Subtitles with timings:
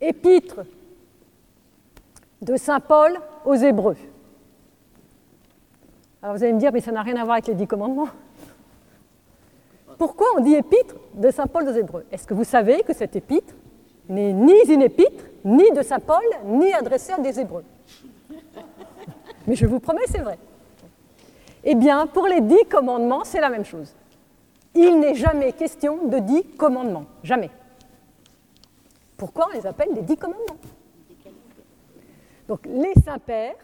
[0.00, 0.60] épître
[2.42, 3.96] de Saint Paul aux Hébreux.
[6.22, 8.08] Alors vous allez me dire, mais ça n'a rien à voir avec les dix commandements.
[9.98, 12.04] Pourquoi on dit épître de Saint Paul aux Hébreux?
[12.12, 13.54] Est-ce que vous savez que cette épître
[14.08, 17.64] n'est ni une épître, ni de Saint Paul, ni adressée à des Hébreux?
[19.46, 20.38] Mais je vous promets, c'est vrai.
[21.64, 23.94] Eh bien, pour les dix commandements, c'est la même chose.
[24.74, 27.06] Il n'est jamais question de dix commandements.
[27.24, 27.50] Jamais.
[29.18, 30.56] Pourquoi on les appelle les dix commandements
[32.46, 33.56] Donc, les saints-pères,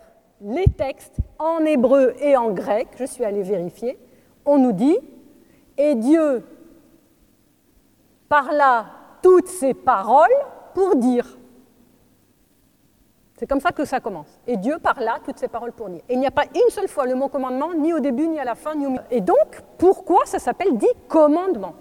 [0.43, 3.99] les textes en hébreu et en grec, je suis allé vérifier,
[4.45, 4.99] on nous dit
[5.79, 6.45] Et Dieu
[8.29, 8.87] parla
[9.23, 10.35] toutes ces paroles
[10.75, 11.39] pour dire.
[13.37, 14.41] C'est comme ça que ça commence.
[14.47, 16.03] Et Dieu parla toutes ces paroles pour dire.
[16.09, 18.41] Et il n'y a pas une seule fois le mot commandement, ni au début, ni
[18.41, 19.05] à la fin, ni au milieu.
[19.11, 21.75] Et donc, pourquoi ça s'appelle dit commandement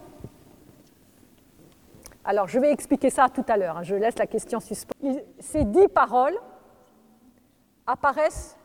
[2.25, 3.77] Alors, je vais expliquer ça tout à l'heure.
[3.77, 3.83] Hein.
[3.83, 5.19] Je laisse la question suspendue.
[5.39, 6.37] Ces dix paroles
[7.85, 8.57] apparaissent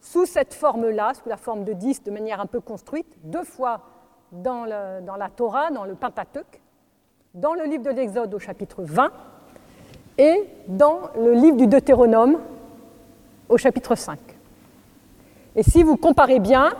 [0.00, 3.80] sous cette forme-là, sous la forme de dix, de manière un peu construite, deux fois
[4.32, 4.66] dans,
[5.02, 6.60] dans la Torah, dans le Pentateuque,
[7.34, 9.10] dans le livre de l'Exode au chapitre 20
[10.18, 12.40] et dans le livre du Deutéronome
[13.48, 14.18] au chapitre 5.
[15.56, 16.72] Et si vous comparez bien,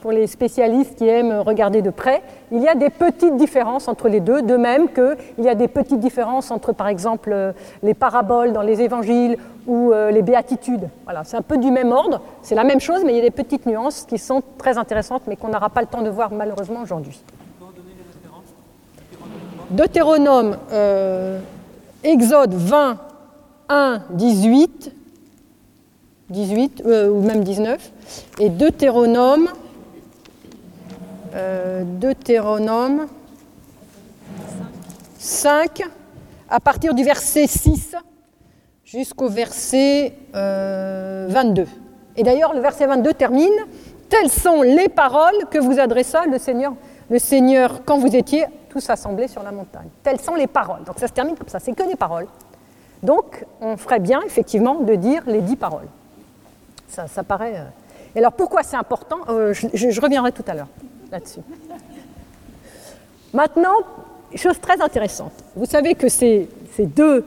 [0.00, 4.08] pour les spécialistes qui aiment regarder de près, il y a des petites différences entre
[4.08, 7.94] les deux, de même qu'il y a des petites différences entre, par exemple, euh, les
[7.94, 10.88] paraboles dans les évangiles ou euh, les béatitudes.
[11.04, 13.22] Voilà, c'est un peu du même ordre, c'est la même chose, mais il y a
[13.22, 16.32] des petites nuances qui sont très intéressantes, mais qu'on n'aura pas le temps de voir
[16.32, 17.22] malheureusement aujourd'hui.
[19.70, 21.40] Deutéronome, euh,
[22.02, 22.98] Exode 20,
[23.68, 24.92] 1, 18,
[26.30, 27.92] 18 ou même 19,
[28.38, 29.48] et Deutéronome,
[31.34, 33.06] euh, Deutéronome
[35.18, 35.82] 5,
[36.48, 37.96] à partir du verset 6
[38.84, 40.36] jusqu'au verset 22.
[40.36, 41.64] Euh,
[42.16, 43.52] et d'ailleurs, le verset 22 termine
[44.08, 46.72] Telles sont les paroles que vous adressa le Seigneur,
[47.10, 49.88] le Seigneur quand vous étiez tous assemblés sur la montagne.
[50.02, 50.84] Telles sont les paroles.
[50.84, 52.26] Donc ça se termine comme ça, c'est que des paroles.
[53.02, 55.88] Donc on ferait bien effectivement de dire les dix paroles.
[56.88, 57.56] Ça, ça paraît.
[57.56, 57.64] Euh,
[58.14, 59.18] et alors pourquoi c'est important?
[59.28, 60.68] Euh, je, reviendrai tout à l'heure
[61.10, 61.40] là-dessus.
[63.32, 63.76] Maintenant,
[64.34, 65.32] chose très intéressante.
[65.56, 66.48] Vous savez que ces,
[66.78, 67.24] deux,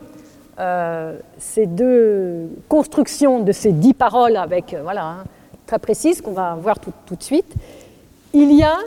[0.59, 5.24] euh, ces deux constructions de ces dix paroles avec voilà hein,
[5.66, 7.53] très précises qu'on va voir tout, tout de suite,
[8.34, 8.78] il y a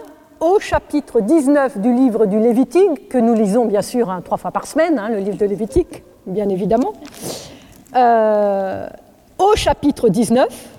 [0.40, 4.50] au chapitre 19 du livre du Lévitique, que nous lisons bien sûr hein, trois fois
[4.50, 6.92] par semaine, hein, le livre de Lévitique, bien évidemment,
[7.96, 8.86] euh,
[9.38, 10.73] au chapitre 19,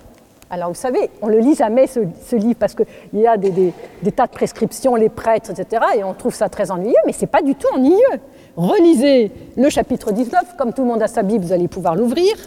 [0.55, 2.85] alors vous savez, on le lit jamais ce, livre parce qu'il
[3.19, 3.73] y a des,
[4.15, 5.83] tas de prescriptions, les prêtres, etc.
[5.97, 8.21] Et on trouve ça très ennuyeux, mais ce n'est pas du tout ennuyeux.
[8.55, 12.37] Relisez le chapitre 19, comme tout le monde a sa Bible, vous allez pouvoir l'ouvrir.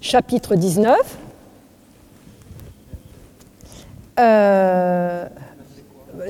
[0.00, 0.96] Chapitre 19.
[4.18, 5.26] Euh,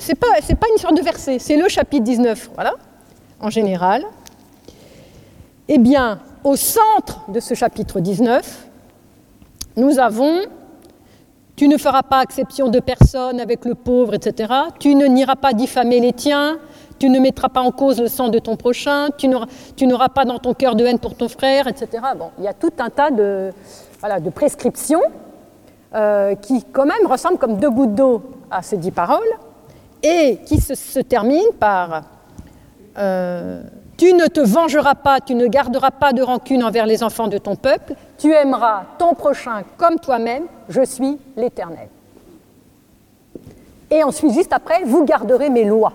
[0.01, 2.75] c'est pas, pas une sorte de verset, c'est le chapitre 19, voilà,
[3.39, 4.03] en général.
[5.69, 8.67] Eh bien, au centre de ce chapitre 19,
[9.77, 10.41] nous avons
[11.57, 14.53] Tu ne feras pas exception de personne avec le pauvre, etc.
[14.79, 16.59] Tu ne n'iras pas diffamer les tiens.
[16.99, 19.09] Tu ne mettras pas en cause le sang de ton prochain.
[19.17, 21.89] Tu n'auras pas dans ton cœur de haine pour ton frère, etc.
[22.19, 23.53] Bon, il y a tout un tas de,
[24.01, 25.01] voilà, de prescriptions
[25.95, 29.21] euh, qui, quand même, ressemblent comme deux gouttes d'eau à ces dix paroles
[30.03, 32.03] et qui se, termine par
[32.99, 33.63] euh,
[33.97, 37.39] Tu ne te vengeras pas, tu ne garderas pas de rancune envers les enfants de
[37.39, 41.89] ton peuple, tu aimeras ton prochain comme toi-même, je suis l'Éternel.
[43.91, 45.93] Et ensuite, juste après, vous garderez mes lois.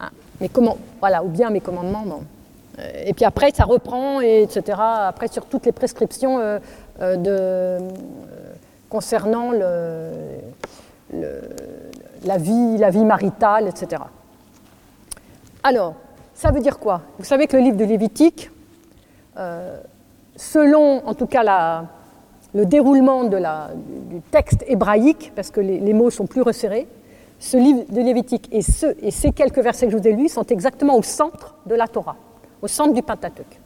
[0.00, 0.10] Ah,
[0.40, 2.22] mais comment Voilà, ou bien mes commandements.
[2.78, 4.78] Euh, et puis après, ça reprend, et etc.
[4.80, 6.58] Après, sur toutes les prescriptions euh,
[6.98, 7.78] de,
[8.88, 10.10] concernant la,
[12.38, 14.02] vie, la vie maritale, etc.
[15.62, 15.94] Alors,
[16.34, 17.02] ça veut dire quoi?
[17.18, 18.50] Vous savez que le livre de Lévitique,
[19.38, 19.80] euh,
[20.34, 21.84] selon en tout cas
[22.54, 26.88] le déroulement du texte hébraïque, parce que les, mots sont plus resserrés,
[27.38, 28.60] ce livre de Lévitique et,
[29.02, 31.86] et ces quelques versets que je vous ai lus sont exactement au centre de la
[31.86, 32.16] Torah,
[32.60, 33.60] au centre du Pentateuque.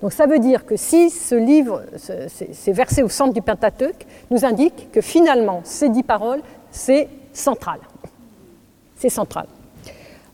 [0.00, 4.44] Donc ça veut dire que si ce livre, ces versets au centre du Pentateuque, nous
[4.44, 7.78] indiquent que finalement ces dix paroles, c'est central.
[8.96, 9.46] C'est central.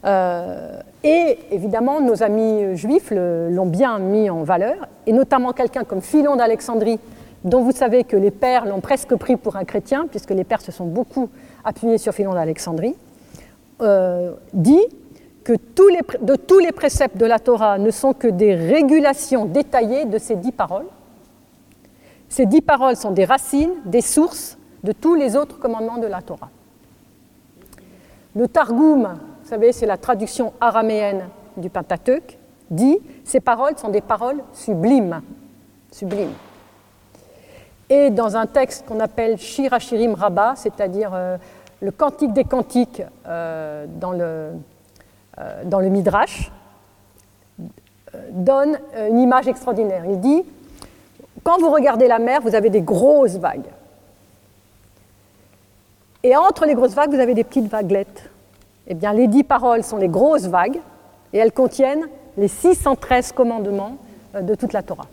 [0.05, 6.00] Euh, et évidemment, nos amis juifs l'ont bien mis en valeur, et notamment quelqu'un comme
[6.00, 6.99] Philon d'Alexandrie,
[7.44, 10.61] dont vous savez que les pères l'ont presque pris pour un chrétien, puisque les pères
[10.61, 11.29] se sont beaucoup
[11.64, 12.94] appuyés sur Philon d'Alexandrie,
[13.81, 14.85] euh, dit
[15.43, 19.47] que tous les, de tous les préceptes de la Torah ne sont que des régulations
[19.47, 20.87] détaillées de ces dix paroles.
[22.29, 26.20] Ces dix paroles sont des racines, des sources de tous les autres commandements de la
[26.23, 26.50] Torah.
[28.37, 29.08] Le Targum,
[29.50, 32.38] savez, c'est la traduction araméenne du Pentateuque,
[32.70, 35.23] dit ces paroles sont des paroles sublimes.
[35.91, 36.35] sublimes.
[37.88, 41.37] Et dans un texte qu'on appelle Shir Hashirim Rabbah, c'est-à-dire euh,
[41.81, 44.52] le cantique des cantiques euh, dans, le,
[45.38, 46.52] euh, dans le Midrash,
[48.31, 50.05] donne une image extraordinaire.
[50.05, 50.44] Il dit
[51.43, 53.69] quand vous regardez la mer, vous avez des grosses vagues.
[56.23, 58.29] Et entre les grosses vagues, vous avez des petites vaguelettes.
[58.92, 60.81] Eh bien, les dix paroles sont les grosses vagues
[61.32, 63.96] et elles contiennent les 613 commandements
[64.34, 65.06] euh, de toute la Torah.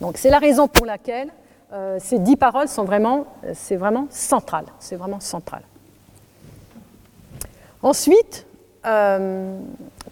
[0.00, 1.28] Donc, c'est la raison pour laquelle
[1.72, 4.64] euh, ces dix paroles sont vraiment, euh, c'est vraiment central.
[4.80, 5.62] C'est vraiment central.
[7.82, 8.46] Ensuite,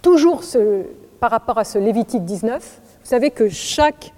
[0.03, 0.43] toujours
[1.19, 4.13] par rapport à ce Lévitique 19, vous savez que chaque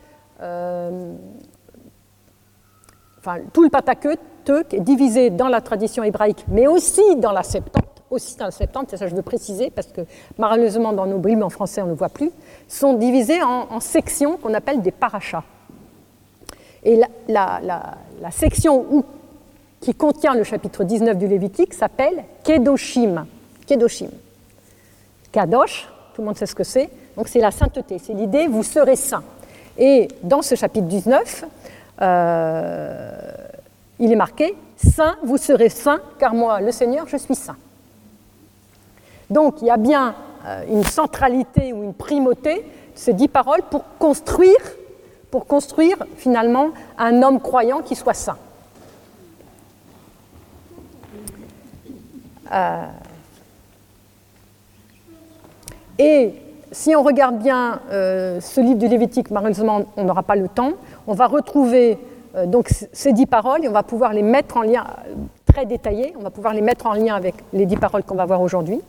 [3.19, 7.96] enfin, tout le Pentateuque est divisé dans la tradition hébraïque, mais aussi dans la Septante,
[8.11, 10.03] aussi dans Septante, c'est ça je veux préciser, parce que
[10.38, 12.31] malheureusement dans nos Bibles en français on ne le voit plus,
[12.69, 15.43] sont divisés en, sections qu'on appelle des parachas.
[16.85, 17.61] Et la,
[18.31, 19.05] section
[19.81, 23.26] qui contient le chapitre 19 du Lévitique s'appelle Kedoshim.
[23.67, 24.11] Kedoshim.
[25.32, 28.62] Kadosh, tout le monde sait ce que c'est, donc c'est la sainteté, c'est l'idée vous
[28.62, 29.25] serez saint.
[29.79, 31.44] Et dans ce chapitre 19,
[32.02, 33.11] euh,
[33.99, 37.56] il est marqué Saint, vous serez saint, car moi, le Seigneur, je suis saint.
[39.31, 40.14] Donc il y a bien
[40.46, 42.62] euh, une centralité ou une primauté de
[42.94, 44.56] ces dix paroles pour construire,
[45.31, 46.69] pour construire finalement
[46.99, 48.38] un homme croyant qui soit saint.
[52.52, 52.84] Euh,
[55.99, 56.34] et
[56.70, 60.73] si on regarde bien ce livre du Lévitique, malheureusement on n'aura pas le temps,
[61.06, 61.99] on va retrouver
[62.37, 65.14] euh, donc ces dix paroles, et on va pouvoir les mettre en lien, euh,
[65.46, 68.26] très détaillées, on va pouvoir les mettre en lien avec les dix paroles qu'on va
[68.26, 68.81] voir aujourd'hui.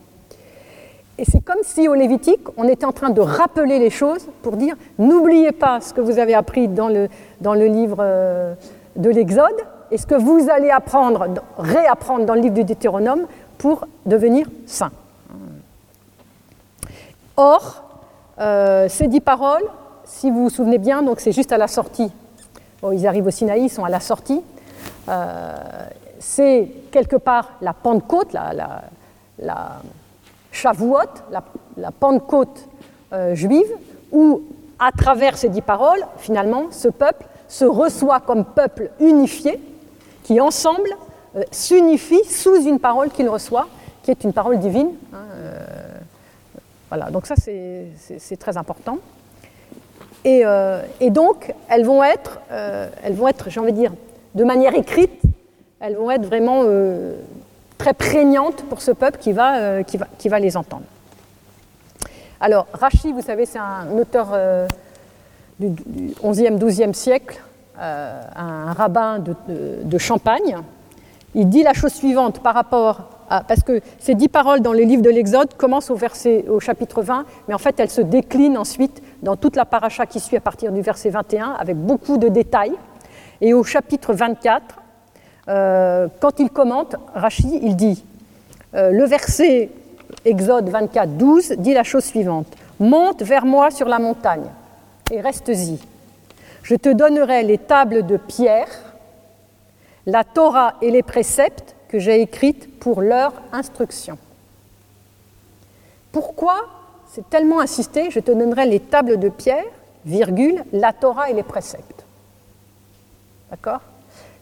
[1.17, 4.55] Et c'est comme si au Lévitique, on était en train de rappeler les choses pour
[4.55, 7.09] dire n'oubliez pas ce que vous avez appris dans le,
[7.41, 8.53] dans le livre euh,
[8.95, 11.27] de l'Exode et ce que vous allez apprendre,
[11.57, 13.25] réapprendre dans le livre du Deutéronome
[13.57, 14.91] pour devenir saint.
[17.37, 17.83] Or,
[18.89, 19.63] ces dix paroles,
[20.03, 22.11] si vous vous souvenez bien, donc c'est juste à la sortie
[22.91, 24.41] ils arrivent au Sinaï, ils sont à la sortie.
[25.09, 25.55] Euh,
[26.19, 28.81] c'est quelque part la Pentecôte, la,
[29.39, 29.81] la
[30.57, 31.00] Shavuot,
[31.77, 32.68] la, Pentecôte
[33.13, 33.71] euh, juive,
[34.12, 34.42] où
[34.80, 39.59] à travers ces dix paroles, finalement, ce peuple se reçoit comme peuple unifié,
[40.24, 40.89] qui ensemble
[41.36, 43.68] euh, s'unifie sous une parole qu'il reçoit,
[44.04, 44.92] qui est une parole divine.
[45.13, 45.25] Hein,
[46.89, 49.00] voilà, donc ça c'est très important.
[50.27, 53.94] Euh, et, donc, elles vont être, euh, elles vont être j'ai envie de dire,
[54.36, 55.21] de manière écrite,
[55.80, 57.15] elles vont être vraiment euh,
[57.77, 60.85] très prégnantes pour ce peuple qui va, qui va, qui va les entendre.
[62.39, 64.27] Alors, Rachi, vous savez, c'est un auteur
[65.59, 65.69] du,
[66.24, 67.41] 11e, 12e siècle,
[67.79, 70.57] un rabbin de, Champagne.
[71.35, 73.44] Il dit la chose suivante par rapport à.
[73.44, 77.01] Parce que ces dix paroles dans le livre de l'Exode commencent au, verset, au chapitre
[77.01, 80.42] 20, mais en fait, elles se déclinent ensuite dans toute la paracha qui suit à
[80.42, 82.75] partir du verset 21, avec beaucoup de détails.
[83.42, 84.63] Et au chapitre 24,
[85.49, 88.04] euh, quand il commente, Rachi, il dit,
[88.75, 89.69] euh, le verset
[90.25, 92.47] Exode 24, 12 dit la chose suivante,
[92.80, 94.45] Monte vers moi sur la montagne
[95.11, 95.80] et reste-y.
[96.63, 98.68] Je te donnerai les tables de pierre,
[100.06, 104.18] la Torah et les préceptes que j'ai écrites pour leur instruction.
[106.11, 106.56] Pourquoi
[107.07, 109.66] c'est tellement insisté, je te donnerai les tables de pierre,
[110.06, 112.06] virgule, la Torah et les préceptes?
[113.49, 113.81] D'accord?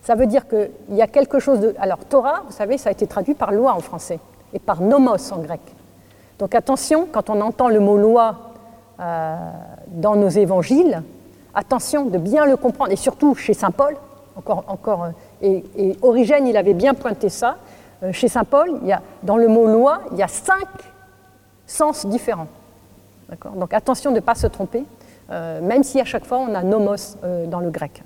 [0.05, 1.75] Ça veut dire qu'il y a quelque chose de...
[1.79, 4.19] Alors, Torah, vous savez, ça a été traduit par loi en français
[4.53, 5.61] et par nomos en grec.
[6.37, 8.35] Donc attention, quand on entend le mot loi
[8.99, 9.35] euh,
[9.87, 11.01] dans nos évangiles,
[11.55, 13.95] attention de bien le comprendre, et surtout chez Saint Paul,
[14.35, 17.57] encore, encore euh, et, Origène, il avait bien pointé ça,
[18.03, 20.67] euh, chez Saint Paul, il y a, dans le mot loi, il y a cinq
[21.65, 22.47] sens différents.
[23.55, 24.83] Donc attention de ne pas se tromper,
[25.29, 28.03] même si à chaque fois on a nomos dans le grec.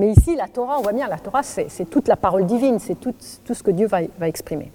[0.00, 2.94] Mais ici, la Torah, on voit bien, la Torah, c'est toute la parole divine, c'est
[2.94, 4.72] tout, ce que Dieu va, exprimer.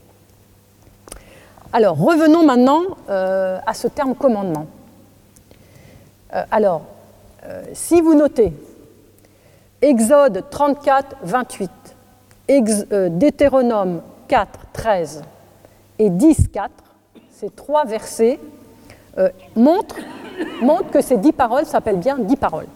[1.74, 4.68] Alors, revenons maintenant euh, à ce terme commandement.
[6.52, 6.84] alors,
[7.74, 8.54] si vous notez
[9.82, 11.72] Exode 34, 28,
[13.10, 15.24] Deutéronome 4, 13
[15.98, 16.72] et 10, 4,
[17.36, 18.40] ces trois versets
[19.18, 19.98] euh, montrent,
[20.92, 22.68] que ces dix paroles s'appellent bien dix paroles.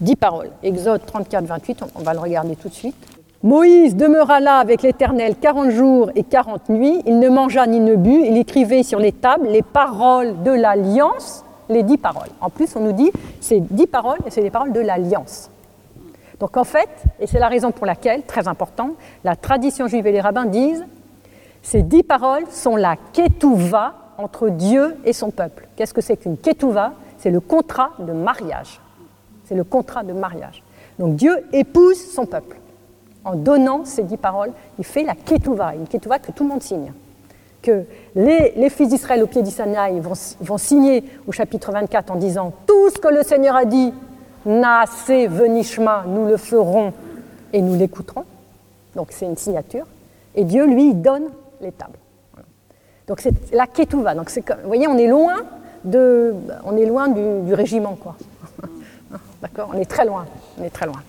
[0.00, 0.50] Dix paroles.
[0.62, 2.96] Exode 34, 28, on va le regarder tout de suite.
[3.42, 7.00] Moïse demeura là avec l'Éternel quarante jours et quarante nuits.
[7.06, 8.24] Il ne mangea ni ne but.
[8.26, 12.28] Il écrivait sur les tables les paroles de l'alliance, les dix paroles.
[12.40, 13.10] En plus, on nous dit
[13.40, 15.50] c'est dix paroles et c'est les paroles de l'alliance.
[16.40, 16.88] Donc en fait,
[17.18, 18.90] et c'est la raison pour laquelle, très important,
[19.24, 20.84] la tradition juive et les rabbins disent
[21.62, 25.68] ces dix paroles sont la ketouva entre Dieu et son peuple.
[25.76, 28.80] Qu'est-ce que c'est qu'une ketouva C'est le contrat de mariage.
[29.46, 30.62] C'est le contrat de mariage.
[30.98, 32.56] Donc Dieu épouse son peuple.
[33.24, 36.62] En donnant ces dix paroles, il fait la ketouva, une ketouva que tout le monde
[36.62, 36.92] signe.
[37.62, 37.84] Que
[38.14, 42.90] les, fils d'Israël au pied d'Isanaï vont, vont signer au chapitre 24 en disant Tout
[42.90, 43.92] ce que le Seigneur a dit,
[44.44, 46.92] Naase venishma, nous le ferons
[47.52, 48.24] et nous l'écouterons.
[48.94, 49.86] Donc c'est une signature.
[50.36, 51.24] Et Dieu, lui, donne
[51.60, 51.98] les tables.
[53.08, 54.14] Donc c'est la ketouva.
[54.14, 55.36] Donc vous voyez, on est loin,
[55.84, 58.16] on est loin du, régiment, quoi.
[59.42, 60.26] D'accord On est très loin.
[60.58, 61.02] On est très loin.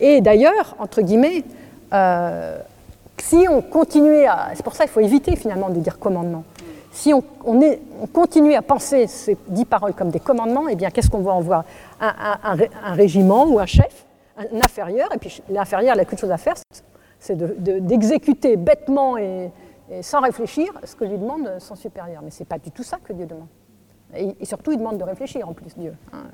[0.00, 1.44] Et d'ailleurs, entre guillemets,
[1.92, 2.58] euh,
[3.18, 4.50] si on continuait à.
[4.54, 6.44] C'est pour ça qu'il faut éviter finalement de dire commandement.
[6.92, 7.22] Si on,
[8.12, 11.34] continue à penser ces dix paroles comme des commandements, eh bien, qu'est-ce qu'on voit?
[11.34, 11.64] On voit
[12.00, 12.56] un,
[12.94, 16.54] régiment ou un chef, un inférieur, et puis l'inférieur, il n'a qu'une chose à faire,
[17.20, 19.50] c'est d'exécuter bêtement et,
[20.02, 22.22] sans réfléchir ce que lui demande son supérieur.
[22.24, 23.46] Mais ce n'est pas du tout ça que Dieu demande.
[24.16, 25.94] Et, surtout, il demande de réfléchir en plus, Dieu.
[26.12, 26.24] Hein.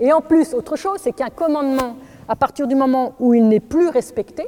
[0.00, 1.96] Et en plus, autre chose, c'est qu'un commandement,
[2.28, 4.46] à partir du moment où il n'est plus respecté,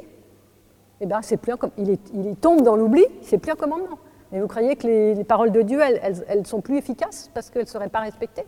[1.01, 3.97] eh ben, c'est plus un, il, il tombe dans l'oubli, c'est plus un commandement.
[4.31, 7.67] Mais vous croyez que les, paroles de Dieu, elles, sont plus efficaces parce qu'elles ne
[7.67, 8.45] seraient pas respectées?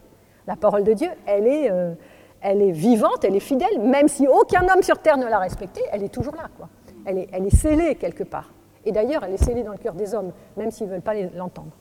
[0.48, 1.94] La parole de Dieu, elle est, euh,
[2.42, 5.82] elle est vivante, elle est fidèle, même si aucun homme sur terre ne l'a respectée,
[5.92, 6.50] elle est toujours là.
[6.58, 6.70] Quoi.
[7.06, 8.54] Elle, est, elle est scellée quelque part.
[8.86, 11.16] Et d'ailleurs, elle est scellée dans le cœur des hommes, même s'ils ne veulent pas
[11.36, 11.72] l'entendre.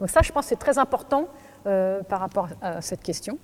[0.00, 1.26] Donc ça, je pense, c'est très important
[1.66, 3.38] euh, par rapport à cette question.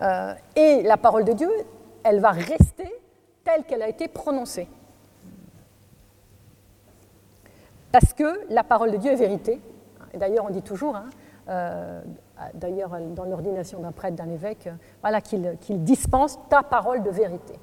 [0.00, 1.50] Euh, et la parole de Dieu,
[2.02, 2.92] elle va rester
[3.44, 4.68] telle qu'elle a été prononcée.
[7.92, 9.60] Parce que la parole de Dieu est vérité.
[10.12, 11.08] Et d'ailleurs, on dit toujours, hein,
[11.48, 12.00] euh,
[12.54, 14.68] d'ailleurs dans l'ordination d'un prêtre, d'un évêque,
[15.00, 17.54] voilà, qu'il dispense ta parole de vérité.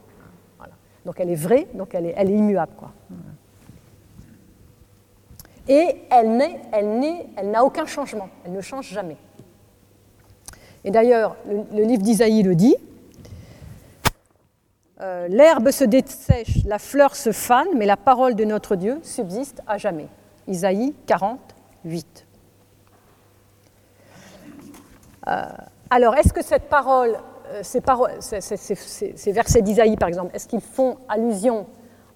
[1.06, 2.74] Donc elle est vraie, donc elle est, elle est immuable.
[2.78, 2.92] Quoi.
[5.70, 9.18] Et elle elle n'a aucun changement, elle ne change jamais.
[10.84, 12.76] Et d'ailleurs, le, livre d'Isaïe le dit,
[15.02, 19.62] euh, l'herbe se dessèche, la fleur se fane, mais la parole de notre Dieu subsiste
[19.68, 20.08] à jamais.
[20.48, 22.26] Isaïe 48.
[25.28, 25.44] Euh,
[25.90, 27.82] alors, est-ce que cette parole, euh, ces,
[28.58, 31.68] ces, versets d'Isaïe, par exemple, est-ce qu'ils font allusion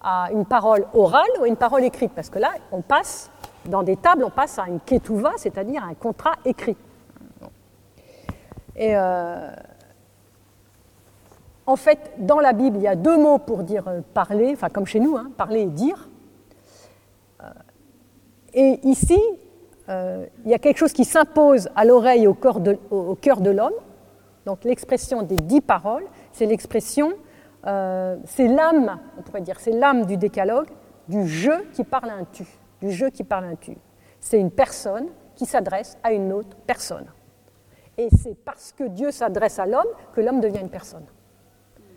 [0.02, 2.12] à une parole orale ou à une parole écrite?
[2.14, 3.30] Parce que là, on passe,
[3.66, 6.78] dans des tables, on passe à une ketouva, c'est-à-dire un contrat écrit.
[8.76, 9.52] Et euh,
[11.66, 14.86] en fait, dans la Bible, il y a deux mots pour dire parler, enfin comme
[14.86, 16.10] chez nous, hein, parler et dire.
[18.54, 19.20] Et ici,
[19.90, 22.38] euh, il y a quelque chose qui s'impose à l'oreille, au,
[22.92, 23.74] au, cœur de l'homme.
[24.46, 27.14] Donc l'expression des dix paroles, c'est l'expression,
[27.66, 30.68] euh, c'est l'âme, on pourrait dire, c'est l'âme du décalogue,
[31.08, 32.46] du je qui parle à un tu,
[32.84, 33.78] du je qui parle un tu.
[34.20, 37.06] C'est une personne qui s'adresse à une autre personne.
[37.98, 41.06] Et c'est parce que Dieu s'adresse à l'homme que l'homme devient une personne.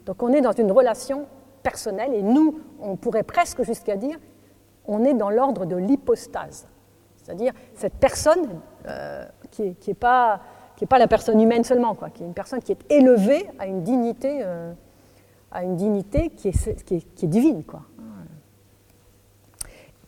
[0.05, 1.26] Donc on est dans une relation
[1.62, 4.19] personnelle et nous, on pourrait presque jusqu'à dire,
[4.87, 6.69] on est dans l'ordre de l'hypostase.
[7.16, 10.40] C'est-à-dire cette personne euh, qui n'est est pas,
[10.93, 14.43] la personne humaine seulement, quoi, qui est une personne qui est élevée à une dignité,
[14.45, 14.73] euh,
[16.37, 17.64] qui, est, qui, est, divine.
[17.64, 17.81] Quoi.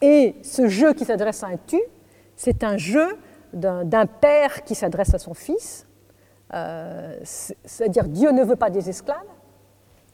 [0.01, 1.81] Et ce jeu qui s'adresse à un tu,
[2.37, 3.19] c'est un jeu
[3.53, 5.87] d'un père qui s'adresse à son fils.
[6.55, 9.19] Euh, c'est-à-dire Dieu ne veut pas des esclaves,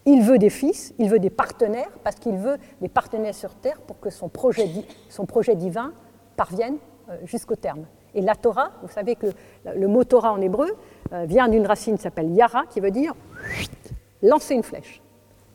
[0.07, 3.81] il veut des fils, il veut des partenaires, parce qu'il veut des partenaires sur terre
[3.81, 4.69] pour que son projet,
[5.09, 5.93] son projet divin
[6.37, 6.77] parvienne
[7.09, 7.87] euh, jusqu'au terme.
[8.15, 9.27] Et la Torah, vous savez que
[9.65, 10.77] le mot Torah en hébreu
[11.13, 13.15] euh, vient d'une racine qui s'appelle yara, qui veut dire
[14.23, 15.03] lancer une flèche.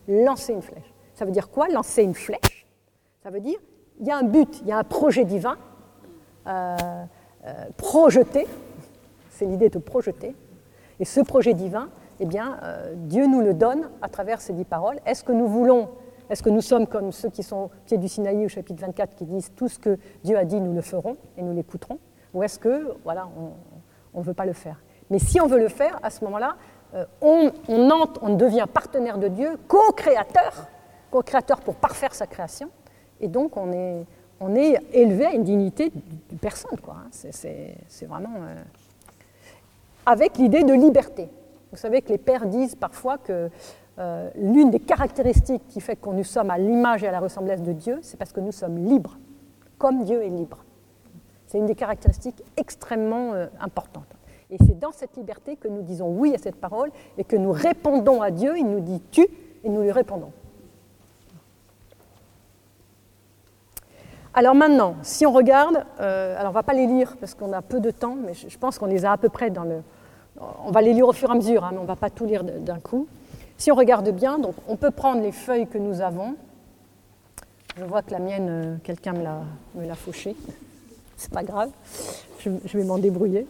[0.08, 0.94] Lancer une flèche.
[1.14, 2.66] Ça veut dire quoi Lancer une flèche?
[3.24, 3.60] Ça veut dire
[4.00, 5.58] il y a un but, il y a un projet divin,
[6.48, 6.78] euh,
[7.78, 8.48] projeté,
[9.30, 10.36] c'est l'idée de projeter,
[11.00, 11.90] et ce projet divin,
[12.20, 15.00] eh bien, euh, Dieu nous le donne à travers ces dix paroles.
[15.06, 15.90] Est-ce que nous voulons,
[16.30, 19.16] est-ce que nous sommes comme ceux qui sont au pied du Sinaï au chapitre 24
[19.16, 22.00] qui disent tout ce que Dieu a dit, nous le ferons et nous l'écouterons?
[22.34, 23.28] Ou est-ce que, voilà,
[24.14, 24.82] on ne veut pas le faire?
[25.10, 26.56] Mais si on veut le faire, à ce moment-là,
[26.96, 27.52] euh, on,
[27.90, 30.68] entre, on devient partenaire de Dieu, co-créateur,
[31.12, 32.70] co-créateur pour parfaire sa création,
[33.20, 34.06] et donc on est,
[34.94, 36.80] élevé à une dignité de personne.
[36.80, 36.96] Quoi.
[36.98, 37.10] Hein.
[37.12, 38.36] C'est vraiment.
[38.38, 38.56] Euh,
[40.06, 41.30] avec l'idée de liberté.
[41.72, 43.50] Vous savez que les pères disent parfois que
[44.00, 47.62] euh, l'une des caractéristiques qui fait que nous sommes à l'image et à la ressemblance
[47.62, 49.18] de Dieu, c'est parce que nous sommes libres,
[49.78, 50.64] comme Dieu est libre.
[51.48, 54.16] C'est une des caractéristiques extrêmement euh, importantes.
[54.50, 57.52] Et c'est dans cette liberté que nous disons oui à cette parole et que nous
[57.52, 58.58] répondons à Dieu.
[58.58, 59.28] Il nous dit tu
[59.64, 60.32] et nous lui répondons.
[64.40, 67.52] Alors maintenant, si on regarde, euh, alors on ne va pas les lire parce qu'on
[67.52, 69.82] a peu de temps, mais je, pense qu'on les a à peu près dans le.
[70.64, 72.10] On va les lire au fur et à mesure, hein, mais on ne va pas
[72.10, 73.06] tout lire d'un coup.
[73.58, 76.36] Si on regarde bien, on peut prendre les feuilles que nous avons.
[77.76, 80.38] Je vois que la mienne, euh, quelqu'un me l'a fauchée.
[81.18, 81.72] C'est pas grave,
[82.40, 83.46] je, vais m'en débrouiller.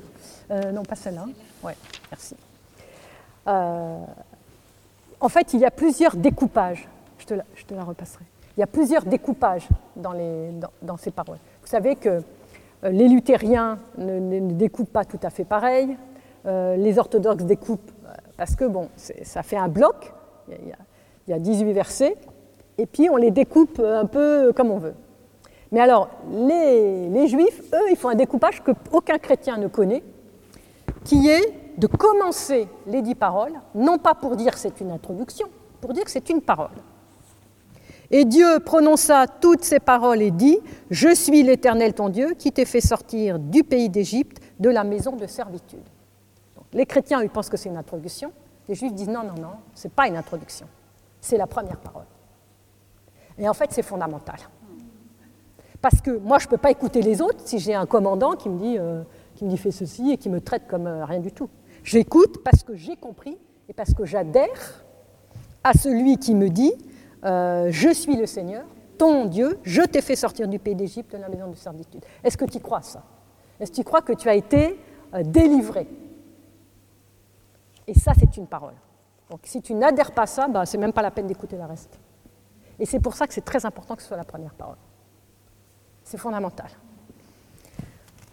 [0.50, 1.26] Euh, non, pas celle-là.
[1.62, 1.76] Ouais,
[2.10, 2.36] merci.
[3.46, 6.88] en fait, il y a plusieurs découpages.
[7.20, 8.26] Je te la repasserai
[8.60, 11.38] il y a plusieurs découpages dans, ces paroles.
[11.62, 15.96] Vous savez que euh, les luthériens ne, découpent pas tout à fait pareil,
[16.46, 20.12] euh, les orthodoxes découpent euh, parce que bon, ça fait un bloc,
[20.50, 20.74] il
[21.30, 22.18] y, a, 18 versets,
[22.78, 24.96] et puis on les découpe un peu comme on veut.
[25.72, 30.04] Mais alors, les, les juifs, eux, ils font un découpage qu'aucun chrétien ne connaît,
[31.06, 35.48] qui est de commencer les dix paroles, non pas pour dire c'est une introduction,
[35.80, 36.72] pour dire que c'est une parole.
[38.12, 40.58] Et Dieu prononça toutes ces paroles et dit,
[40.90, 45.16] Je suis l'Éternel ton Dieu qui t'ai fait sortir du pays d'Égypte, de la maison
[45.16, 45.84] de servitude.
[46.74, 48.32] les chrétiens, ils pensent que c'est une introduction.
[48.68, 50.68] Les juifs disent non, non, non, ce n'est pas une introduction.
[51.22, 52.06] C'est la première parole.
[53.38, 54.38] Et en fait, c'est fondamental.
[55.82, 58.50] Parce que moi, je ne peux pas écouter les autres si j'ai un commandant qui
[58.50, 59.04] me dit, euh,
[59.58, 61.50] fais ceci et qui me traite comme euh, rien du tout.
[61.84, 63.38] J'écoute parce que j'ai compris
[63.70, 64.84] et parce que j'adhère
[65.64, 66.74] à celui qui me dit
[67.24, 68.66] euh, je suis le Seigneur,
[68.98, 72.04] ton Dieu, je t'ai fait sortir du pays d'Égypte, de la maison de servitude.
[72.24, 73.04] Est-ce que tu crois ça?
[73.60, 74.80] Est-ce que tu crois que tu as été
[75.14, 75.88] euh, délivré?
[77.88, 78.76] Et ça, c'est une parole.
[79.30, 81.66] Donc si tu n'adhères pas à ça, bah, c'est même pas la peine d'écouter le
[81.66, 82.00] reste.
[82.80, 84.78] Et c'est pour ça que c'est très important que ce soit la première parole.
[86.04, 86.70] C'est fondamental.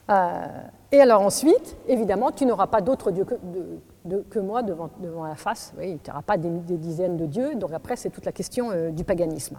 [0.08, 0.46] Euh,
[0.92, 4.90] et alors ensuite, évidemment, tu n'auras pas d'autre Dieu que, moi devant,
[5.26, 5.74] la face.
[5.78, 7.54] Tu n'auras pas des, dizaines de dieux.
[7.56, 9.58] Donc après, c'est toute la question euh, du paganisme.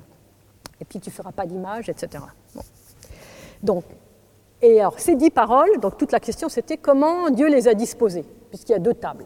[0.80, 2.24] Et puis tu ne feras pas d'image, etc.
[3.62, 3.84] Donc,
[4.62, 8.26] et alors ces dix paroles, donc toute la question c'était comment Dieu les a disposées,
[8.50, 9.26] puisqu'il y a deux tables.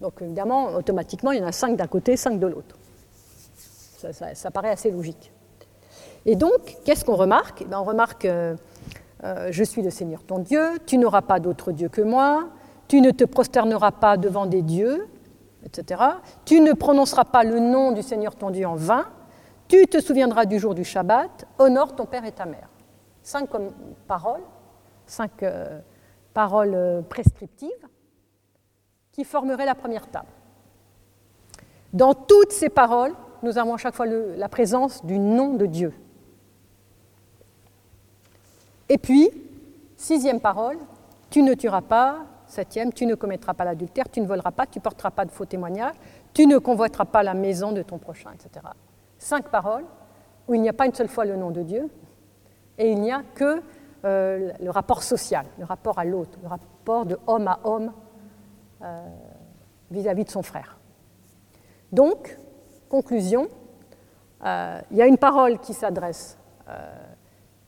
[0.00, 2.76] Donc évidemment, automatiquement, il y en a cinq d'un côté, cinq de l'autre.
[4.12, 5.32] Ça, paraît assez logique.
[6.26, 7.62] Et donc, qu'est-ce qu'on remarque?
[7.62, 8.54] Eh ben, On remarque euh,
[9.22, 12.48] euh, je suis le Seigneur ton Dieu, tu n'auras pas d'autre Dieu que moi,
[12.88, 15.06] tu ne te prosterneras pas devant des dieux,
[15.64, 16.02] etc.
[16.44, 19.06] Tu ne prononceras pas le nom du Seigneur ton Dieu en vain,
[19.68, 22.68] tu te souviendras du jour du Shabbat, honore ton père et ta mère.
[23.22, 23.48] Cinq
[24.06, 24.42] paroles,
[25.06, 25.80] cinq euh,
[26.34, 27.70] paroles euh, prescriptives
[29.12, 30.28] qui formeraient la première table.
[31.92, 35.92] Dans toutes ces paroles, nous avons à chaque fois la présence du nom de Dieu.
[38.88, 39.30] Et puis,
[39.96, 40.78] sixième parole,
[41.30, 42.26] tu ne tueras pas.
[42.46, 45.30] Septième, tu ne commettras pas l'adultère, tu ne voleras pas, tu ne porteras pas de
[45.30, 45.96] faux témoignages,
[46.34, 48.66] tu ne convoiteras pas la maison de ton prochain, etc.
[49.18, 49.84] Cinq paroles
[50.46, 51.88] où il n'y a pas une seule fois le nom de Dieu
[52.78, 53.62] et il n'y a que
[54.04, 57.92] euh, le rapport social, le rapport à l'autre, le rapport de homme à homme
[58.82, 59.08] euh,
[59.90, 60.76] vis-à-vis de son frère.
[61.90, 62.36] Donc,
[62.90, 63.48] conclusion,
[64.44, 66.36] euh, il y a une parole qui s'adresse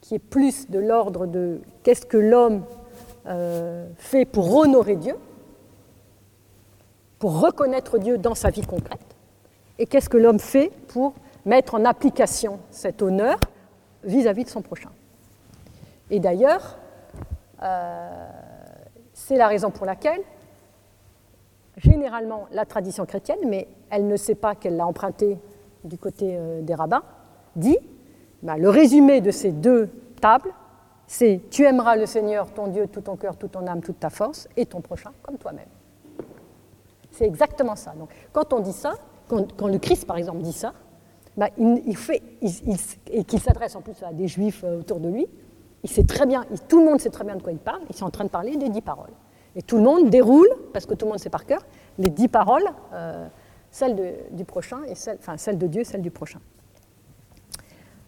[0.07, 2.63] qui est plus de l'ordre de qu'est-ce que l'homme
[3.27, 5.17] euh, fait pour honorer Dieu,
[7.19, 9.17] pour reconnaître Dieu dans sa vie concrète,
[9.81, 11.15] et qu'est-ce que l'homme fait pour
[11.45, 13.41] mettre en application cet honneur
[14.05, 14.91] vis-à-vis de son prochain.
[16.09, 16.79] Et d'ailleurs,
[17.65, 18.29] euh,
[19.13, 20.23] c'est la raison pour laquelle,
[21.79, 25.37] généralement, la tradition chrétienne, mais elle ne sait pas qu'elle l'a emprunté
[25.83, 27.03] du côté euh, des rabbins,
[27.57, 27.79] dit
[28.47, 30.53] bah, le résumé de ces deux tables,
[31.09, 34.09] c'est tu aimeras le Seigneur, ton Dieu, tout ton cœur, toute ton âme, toute ta
[34.09, 35.67] force, et ton prochain comme toi-même.
[37.11, 37.93] C'est exactement ça.
[38.33, 38.95] Quand on dit ça,
[39.27, 40.75] quand, le Christ, par exemple, dit ça,
[41.37, 42.23] bah, il, fait,
[43.11, 45.27] et qu'il s'adresse en plus à des juifs euh, autour de lui,
[45.83, 47.97] il sait très bien, tout le monde sait très bien de quoi il parle, il
[47.97, 49.13] est en train de parler des dix paroles.
[49.57, 51.63] Et tout le monde déroule, parce que tout le monde sait par cœur,
[51.99, 53.27] les dix paroles, euh,
[53.73, 56.39] celles du prochain, et celles, enfin celles de Dieu, celles du prochain.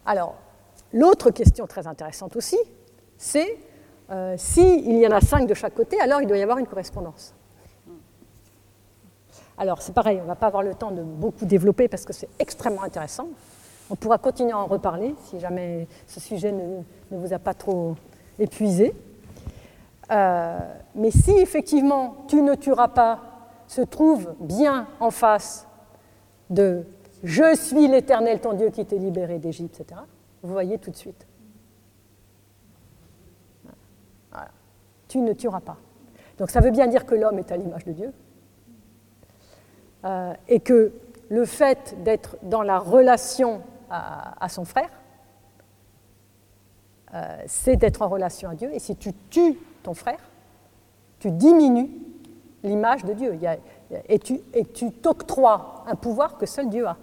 [0.09, 0.37] Alors,
[0.95, 2.57] l'autre question très intéressante aussi,
[3.19, 3.59] c'est
[4.11, 6.67] euh, s'il y en a cinq de chaque côté, alors il doit y avoir une
[6.67, 7.35] correspondance.
[9.59, 12.15] Alors, c'est pareil, on ne va pas avoir le temps de beaucoup développer parce que
[12.15, 13.29] c'est extrêmement intéressant.
[13.91, 17.95] On pourra continuer à en reparler si jamais ce sujet ne, vous a pas trop
[18.39, 18.95] épuisé.
[20.11, 20.59] Euh,
[20.95, 23.21] mais si effectivement tu ne tueras pas
[23.67, 25.69] se trouve bien en face
[26.49, 26.87] de
[27.25, 30.01] je suis l'Éternel ton Dieu qui t'est libéré d'Égypte, etc.,
[30.43, 31.27] vous voyez tout de suite.
[35.09, 35.79] Tu ne tueras pas.
[36.37, 38.13] Donc ça veut bien dire que l'homme est à l'image de Dieu.
[40.05, 40.93] Euh, et que
[41.29, 44.91] le fait d'être dans la relation à, son frère,
[47.15, 48.73] euh, c'est d'être en relation à Dieu.
[48.73, 50.21] Et si tu tues ton frère,
[51.19, 51.91] tu diminues
[52.63, 53.39] l'image de Dieu.
[54.09, 56.97] et tu t'octroies un pouvoir que seul Dieu a.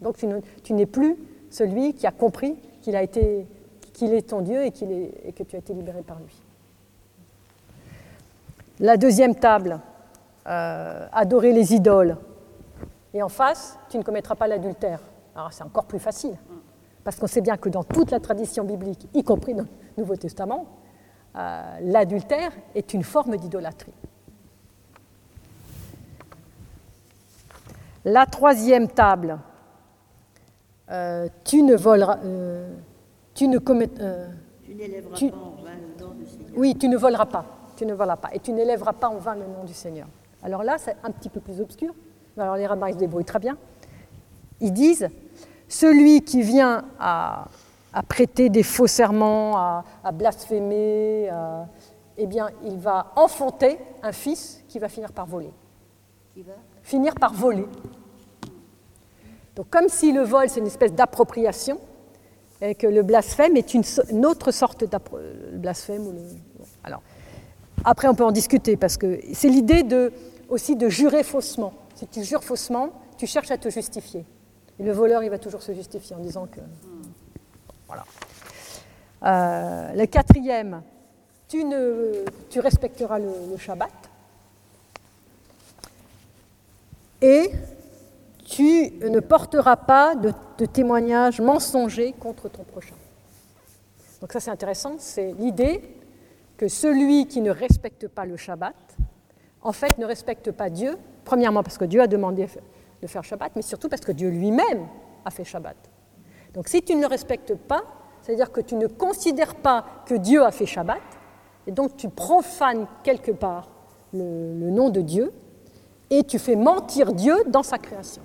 [0.00, 0.16] Donc
[0.62, 1.16] tu n'es plus
[1.50, 6.18] celui qui a compris qu'il est ton Dieu et, que tu as été libéré par
[6.18, 6.34] lui.
[8.78, 9.78] La deuxième table,
[10.46, 12.16] euh, adorer les idoles.
[13.12, 15.00] Et en face, tu ne commettras pas l'adultère.
[15.34, 16.34] Alors c'est encore plus facile,
[17.04, 20.16] parce qu'on sait bien que dans toute la tradition biblique, y compris dans le Nouveau
[20.16, 20.66] Testament,
[21.36, 23.92] euh, l'adultère est une forme d'idolâtrie.
[28.04, 29.38] La troisième table,
[30.90, 32.18] euh, tu ne voleras,
[33.34, 34.26] tu ne commettras,
[34.64, 36.52] tu n'élèveras pas en vain le nom du Seigneur.
[36.56, 37.44] Oui, tu ne voleras pas,
[37.76, 40.06] tu ne voleras pas, et tu n'élèveras pas en vain le nom du Seigneur.
[40.42, 41.94] Alors là, c'est un petit peu plus obscur.
[42.36, 43.56] Alors les rabbins se débrouillent très bien.
[44.60, 45.08] Ils disent
[45.68, 47.46] celui qui vient à,
[48.08, 51.30] prêter des faux serments, à, blasphémer,
[52.22, 55.50] eh bien, il va enfanter un fils qui va finir par voler.
[56.34, 56.52] Qui va?
[56.82, 57.66] Finir par voler.
[59.56, 61.78] Donc, comme si le vol, c'est une espèce d'appropriation,
[62.60, 66.12] et que le blasphème est une, autre sorte de blasphème.
[66.84, 67.02] alors,
[67.84, 69.84] après, on peut en discuter, parce que c'est l'idée
[70.48, 71.72] aussi de jurer faussement.
[71.94, 74.24] Si tu jures faussement, tu cherches à te justifier.
[74.78, 76.60] Et le voleur, il va toujours se justifier en disant que.
[77.86, 78.04] Voilà.
[79.22, 80.82] Euh, le quatrième,
[81.48, 83.90] tu, ne, tu respecteras le, Shabbat.
[87.20, 87.50] Et
[88.50, 90.32] tu ne porteras pas de,
[90.66, 92.96] témoignages mensongers contre ton prochain.
[94.20, 95.80] Donc ça c'est intéressant, c'est l'idée
[96.56, 98.74] que celui qui ne respecte pas le Shabbat
[99.62, 102.48] en fait, ne respecte pas Dieu, premièrement parce que Dieu a demandé
[103.00, 104.88] de faire Shabbat, mais surtout parce que Dieu lui-même
[105.24, 105.76] a fait Shabbat.
[106.52, 107.84] Donc si tu ne le respectes pas,
[108.20, 111.00] c'est-à-dire que tu ne considères pas que Dieu a fait Shabbat,
[111.66, 113.68] et donc tu profanes quelque part
[114.12, 115.32] le, nom de Dieu,
[116.10, 118.22] et tu fais mentir Dieu dans sa création.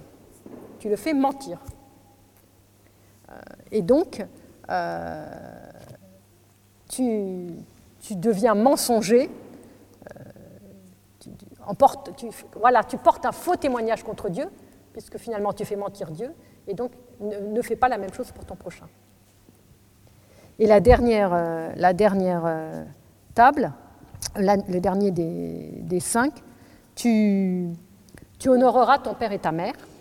[0.85, 1.57] Tu le fais mentir.
[3.31, 3.33] Euh,
[3.71, 4.23] et donc,
[4.69, 5.25] euh,
[6.87, 7.47] tu,
[7.99, 9.31] tu, deviens mensonger
[12.15, 14.45] tu, voilà, tu portes un faux témoignage contre Dieu,
[14.93, 16.31] puisque finalement tu fais mentir Dieu,
[16.67, 18.85] et donc ne, fais pas la même chose pour ton prochain.
[20.59, 22.83] Et la dernière, euh, la dernière euh,
[23.33, 23.71] table,
[24.35, 26.43] le dernier des, cinq,
[26.93, 27.71] tu,
[28.37, 29.94] tu, honoreras ton père et ta mère, euh,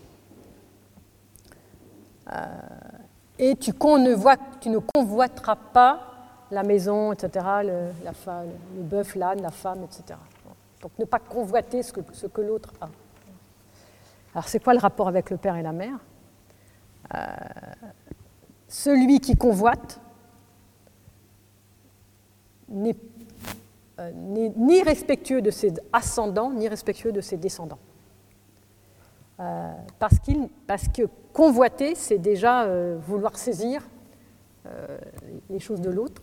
[3.39, 6.01] et tu, ne convoiteras pas
[6.51, 10.19] la maison, etc., le, bœuf, l'âne, la femme, etc.
[10.81, 12.89] Donc ne pas convoiter ce que, l'autre a.
[14.35, 15.99] Alors c'est quoi le rapport avec le père et la mère?
[17.15, 17.27] Euh,
[18.69, 20.01] Celui qui convoite
[22.69, 22.97] n'est
[24.01, 24.11] euh,
[24.57, 27.79] ni respectueux de ses ascendants, ni respectueux de ses descendants.
[29.41, 30.17] Euh, parce,
[30.67, 31.03] parce, que
[31.35, 32.67] convoiter, c'est déjà
[32.97, 33.87] vouloir saisir
[35.51, 36.23] les choses de l'autre,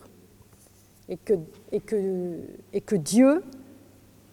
[1.10, 3.44] et que, Dieu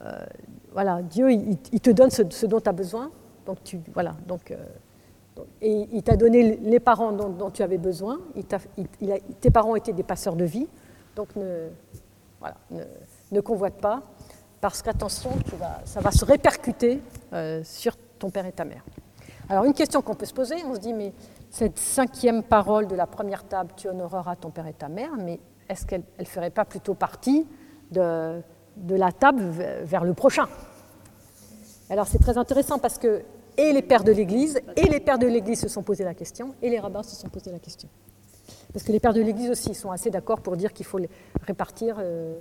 [0.02, 0.26] euh,
[0.72, 3.10] voilà, Dieu, il, te donne ce, dont tu as besoin.
[3.46, 3.58] Donc,
[3.92, 4.56] voilà, donc, euh,
[5.60, 8.20] et il t'a donné les parents dont, tu avais besoin.
[9.40, 10.68] Tes parents étaient des passeurs de vie.
[11.16, 11.68] Donc, ne,
[12.38, 12.56] voilà,
[13.32, 14.02] ne, convoite pas,
[14.60, 15.30] parce qu'attention,
[15.84, 17.00] ça va se répercuter
[17.32, 18.84] euh, sur ton père et ta mère.
[19.48, 21.12] Alors, une question qu'on peut se poser, on se dit, mais
[21.50, 25.40] cette cinquième parole de la première table, tu honoreras ton père et ta mère, mais
[25.68, 27.46] est-ce qu'elle ne ferait pas plutôt partie
[27.90, 28.42] de
[28.88, 29.42] la table
[29.82, 30.46] vers le prochain?
[31.90, 33.22] Alors c'est très intéressant parce que
[33.56, 36.54] et les pères de l'Église et les pères de l'Église se sont posés la question
[36.62, 37.88] et les rabbins se sont posés la question.
[38.72, 41.08] Parce que les pères de l'Église aussi sont assez d'accord pour dire qu'il faut les
[41.46, 41.96] répartir.
[41.98, 42.38] Euh,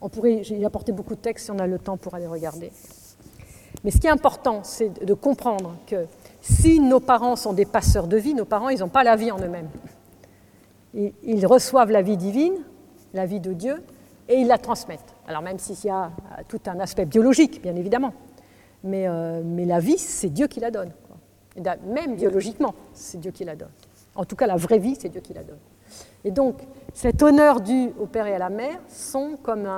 [0.00, 2.72] on pourrait y apporter beaucoup de textes si on a le temps pour aller regarder.
[3.86, 6.06] Mais ce qui est important, c'est de comprendre que
[6.40, 9.30] si nos parents sont des passeurs de vie, nos parents, ils n'ont pas la vie
[9.30, 9.68] en eux-mêmes.
[11.22, 12.56] Ils reçoivent la vie divine,
[13.14, 13.84] la vie de Dieu,
[14.28, 15.14] et ils la transmettent.
[15.28, 18.12] Alors même s'il y a euh, tout un aspect biologique, bien évidemment,
[18.82, 20.90] mais, euh, mais la vie, c'est Dieu qui la donne.
[21.86, 23.70] Même biologiquement, c'est Dieu qui la donne.
[24.16, 25.60] En tout cas, la vraie vie, c'est Dieu qui la donne.
[26.24, 26.56] Et donc,
[26.92, 29.68] cet honneur dû au père et à la mère sont comme,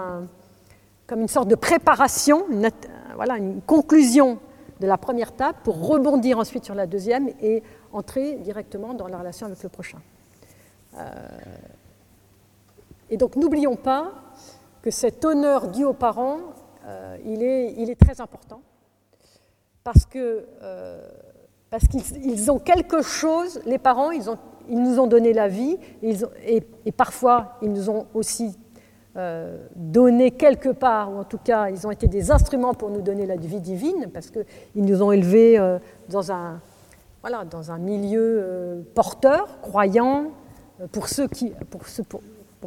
[1.06, 2.46] comme une sorte de préparation,
[3.18, 4.38] voilà, une conclusion
[4.78, 9.18] de la première table pour rebondir ensuite sur la deuxième et entrer directement dans la
[9.18, 9.98] relation avec le prochain.
[10.96, 11.02] Euh,
[13.10, 14.12] et donc, n'oublions pas
[14.82, 16.38] que cet honneur dû aux parents,
[16.86, 18.60] euh, il, est, très important
[19.82, 21.04] parce que euh,
[21.70, 24.30] parce qu'ils ont quelque chose, les parents, ils,
[24.68, 28.56] nous ont donné la vie, et parfois ils nous ont aussi
[29.18, 33.00] euh, donné quelque part, ou en tout cas ils ont été des instruments pour nous
[33.00, 34.44] donner la vie divine, parce qu'ils
[34.84, 36.60] nous ont élevés euh, dans, un,
[37.78, 40.30] milieu euh, porteur, croyant,
[40.92, 42.04] pour ceux qui, pour, ceux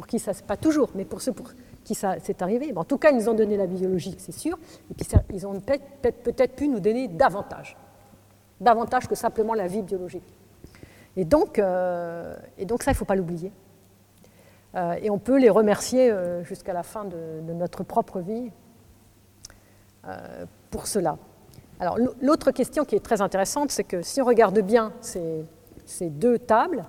[0.06, 1.52] qui ça, pas toujours, mais pour ceux pour
[1.84, 2.70] qui ça s'est arrivé.
[2.72, 4.58] Bon, en tout cas, ils nous ont donné la vie biologique, c'est sûr,
[4.90, 7.78] et puis ils ont peut-être peut pu nous donner davantage
[8.60, 10.22] davantage que simplement la vie biologique.
[11.16, 13.50] Et donc, et donc ça, il ne faut pas l'oublier.
[14.74, 18.50] Euh, et on peut les remercier euh, jusqu'à la fin de, notre propre vie
[20.06, 21.18] euh, pour cela.
[21.78, 25.44] Alors l'autre question qui est très intéressante, c'est que si on regarde bien ces,
[26.00, 26.84] deux tables,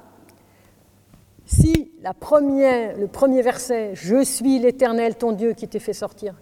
[1.45, 6.35] si le premier verset, Je suis l'Éternel ton Dieu qui t'ai fait sortir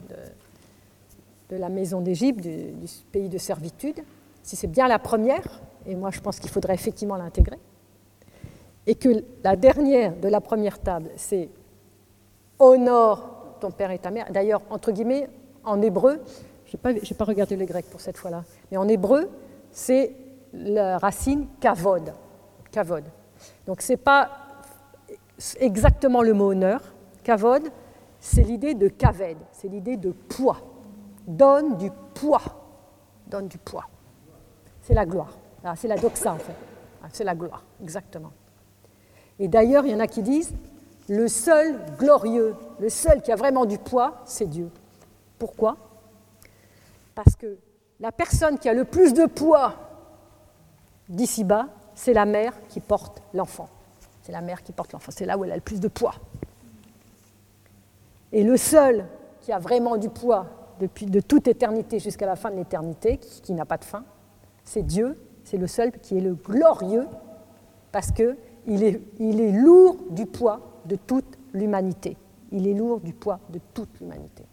[1.49, 2.73] de, la maison d'Égypte, du
[3.11, 4.01] pays de servitude,
[4.43, 7.57] si c'est bien la première, et moi je pense qu'il faudrait effectivement l'intégrer,
[8.87, 11.49] et que la dernière de la première table, c'est
[12.59, 14.31] honore ton père et ta mère.
[14.31, 15.29] D'ailleurs, entre guillemets,
[15.63, 16.21] en hébreu,
[16.65, 19.29] je n'ai pas, regardé le grec pour cette fois-là, mais en hébreu,
[19.71, 20.15] c'est
[20.53, 22.13] la racine kavod.
[22.71, 23.03] kavod.
[23.65, 24.29] Donc ce n'est pas
[25.59, 26.81] exactement le mot honneur.
[27.23, 27.63] Kavod,
[28.19, 30.57] c'est l'idée de kaved, c'est l'idée de poids.
[31.27, 32.41] Donne du poids.
[33.27, 33.87] Donne du poids.
[34.81, 35.37] C'est la gloire.
[35.63, 36.55] Ah, c'est la doxa en fait.
[37.03, 38.31] Ah, c'est la gloire, exactement.
[39.41, 40.53] Et d'ailleurs, il y en a qui disent,
[41.09, 44.69] le seul glorieux, le seul qui a vraiment du poids, c'est Dieu.
[45.39, 45.77] Pourquoi?
[47.15, 47.57] Parce que
[47.99, 49.73] la personne qui a le plus de poids
[51.09, 53.67] d'ici-bas, c'est la mère qui porte l'enfant.
[54.21, 55.11] C'est la mère qui porte l'enfant.
[55.11, 56.13] C'est là où elle a le plus de poids.
[58.31, 59.07] Et le seul
[59.41, 60.45] qui a vraiment du poids
[60.79, 64.03] depuis de toute éternité jusqu'à la fin de l'éternité, qui, qui n'a pas de fin,
[64.63, 67.07] c'est Dieu, c'est le seul qui est le glorieux,
[67.91, 68.11] parce
[68.67, 72.17] il est lourd du poids de toute l'humanité.
[72.51, 74.43] Il est lourd du poids de toute l'humanité.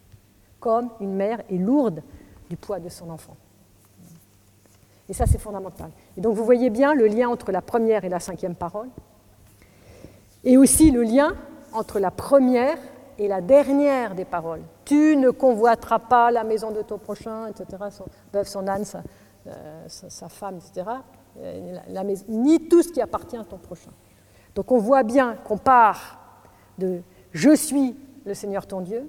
[0.60, 2.02] Comme une mère est lourde
[2.48, 3.36] du poids de son enfant.
[5.08, 5.90] Et ça, c'est fondamental.
[6.16, 8.88] Et donc, vous voyez bien le lien entre la première et la cinquième parole,
[10.44, 11.34] et aussi le lien
[11.72, 12.78] entre la première
[13.18, 14.62] et la dernière des paroles.
[14.84, 17.84] Tu ne convoiteras pas la maison de ton prochain, etc.
[17.90, 18.84] Son bœuf, son âne,
[19.46, 21.17] euh, sa, sa, femme, etc., euh,
[21.88, 23.90] la, ni tout ce qui appartient à ton prochain.
[24.54, 26.18] Donc on voit bien qu'on part
[26.78, 27.00] de
[27.32, 29.08] je suis le Seigneur ton Dieu,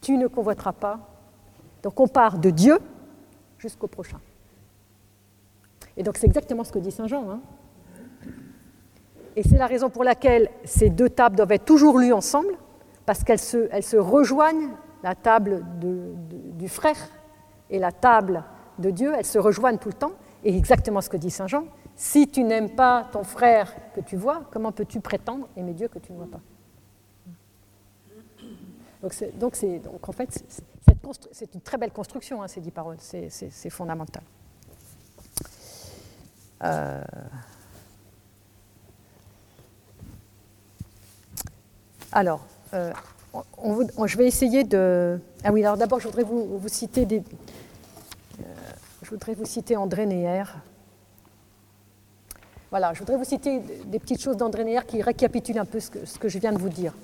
[0.00, 1.00] tu ne convoiteras pas.
[1.82, 2.78] Donc on part de Dieu
[3.58, 4.20] jusqu'au prochain.
[5.96, 7.30] Et donc c'est exactement ce que dit Saint Jean.
[7.30, 7.40] Hein.
[9.36, 12.54] Et c'est la raison pour laquelle ces deux tables doivent être toujours lues ensemble,
[13.06, 14.70] parce qu'elles se, rejoignent,
[15.02, 16.96] la table du frère
[17.70, 18.44] et la table
[18.78, 20.12] de Dieu, elles se rejoignent tout le temps.
[20.44, 21.64] Et exactement ce que dit Saint Jean,
[21.96, 25.98] si tu n'aimes pas ton frère que tu vois, comment peux-tu prétendre aimer Dieu que
[25.98, 26.40] tu ne vois pas?
[29.02, 30.44] Donc, donc, en fait,
[31.32, 34.22] c'est une très belle construction, hein, ces dix paroles, c'est fondamental.
[36.62, 37.02] Euh...
[42.12, 42.92] Alors, euh,
[44.04, 45.18] je vais essayer de...
[45.44, 47.22] Ah oui, alors d'abord, je voudrais vous citer des,
[49.10, 50.44] je voudrais vous citer André Neher.
[52.70, 55.90] Voilà, je voudrais vous citer des petites choses d'André Neher qui récapitulent un peu ce
[55.90, 56.94] que, je viens de vous dire.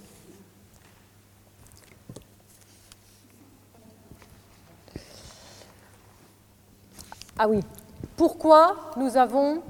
[7.36, 7.58] Ah oui,
[8.16, 9.60] pourquoi nous avons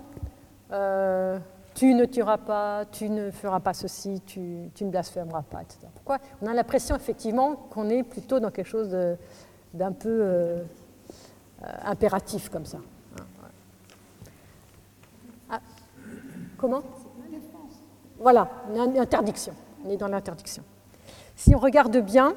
[0.72, 1.38] euh,
[1.74, 5.86] tu ne tueras pas, tu ne feras pas ceci, tu, ne blasphémeras pas, etc.
[5.94, 6.18] Pourquoi?
[6.42, 8.94] On a l'impression effectivement qu'on est plutôt dans quelque chose
[9.72, 10.62] d'un peu euh,
[11.84, 12.78] impératif comme ça.
[15.50, 15.60] Ah,
[16.58, 16.82] comment
[18.18, 19.54] Voilà, une interdiction.
[19.84, 20.62] On est dans l'interdiction.
[21.36, 22.34] Si on regarde bien,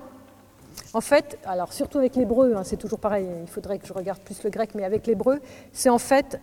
[0.93, 4.19] en fait, alors surtout avec l'hébreu, hein, c'est toujours pareil, il faudrait que je regarde
[4.19, 5.39] plus le grec, mais avec l'hébreu,
[5.71, 6.39] c'est en fait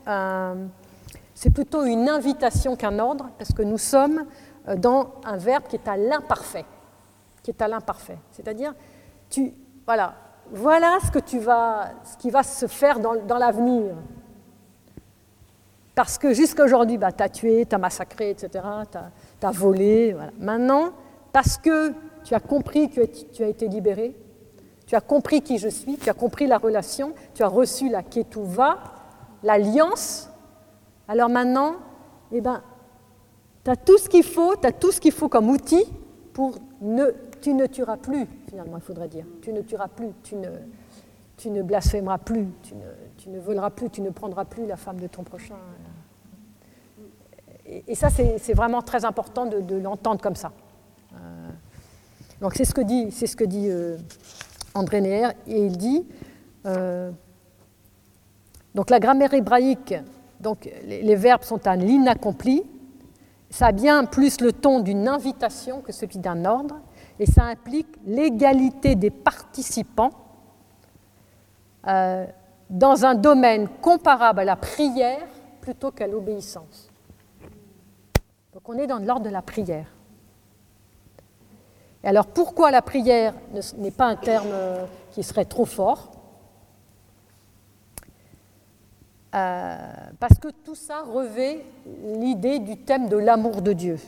[1.36, 4.24] c'est plutôt une invitation qu'un ordre, parce que nous sommes
[4.68, 6.64] euh, dans un verbe qui est à l'imparfait,
[7.42, 8.16] qui est à l'imparfait.
[8.32, 8.74] C'est-à-dire,
[9.28, 9.52] tu,
[9.84, 10.14] voilà,
[10.52, 13.94] voilà ce, que tu vas, ce qui va se faire dans, l'avenir.
[15.94, 18.64] Parce que jusqu'à aujourd'hui, bah, tu as tué, tu as massacré, etc.,
[19.40, 20.16] tu as, volé.
[20.38, 20.90] Maintenant,
[21.32, 21.92] parce que
[22.24, 24.14] tu as compris que tu as été libéré,
[24.86, 28.02] tu as compris qui je suis, tu as compris la relation, tu as reçu la
[28.02, 28.78] Ketouva,
[29.42, 30.30] l'alliance,
[31.08, 31.76] alors maintenant,
[32.32, 32.62] eh ben,
[33.64, 35.84] tu as tout ce qu'il faut, tu as tout ce qu'il faut comme outil
[36.32, 37.06] pour ne,
[37.40, 39.24] tu ne tueras plus, finalement, il faudrait dire.
[39.42, 40.48] Tu ne tueras plus, tu ne,
[41.36, 42.84] tu ne blasphémeras plus, tu ne,
[43.18, 45.56] tu ne voleras plus, tu ne prendras plus la femme de ton prochain.
[47.66, 50.52] Et, ça, c'est vraiment très important de, l'entendre comme ça.
[51.12, 51.16] Euh,
[52.40, 53.96] donc c'est ce que dit, ce que dit euh,
[54.74, 56.04] André Neher, et il dit,
[56.66, 57.10] euh,
[58.74, 59.94] donc la grammaire hébraïque,
[60.40, 62.62] donc les, verbes sont à l'inaccompli,
[63.50, 66.76] ça a bien plus le ton d'une invitation que celui d'un ordre,
[67.18, 70.10] et ça implique l'égalité des participants
[71.86, 72.26] euh,
[72.68, 75.26] dans un domaine comparable à la prière
[75.60, 76.90] plutôt qu'à l'obéissance.
[78.52, 79.86] Donc on est dans l'ordre de la prière.
[82.02, 83.34] Et alors pourquoi la prière
[83.78, 86.12] n'est pas un terme euh, qui serait trop fort?
[89.34, 89.76] Euh,
[90.18, 91.64] Parce que tout ça revêt
[92.04, 93.98] l'idée du thème de l'amour de Dieu.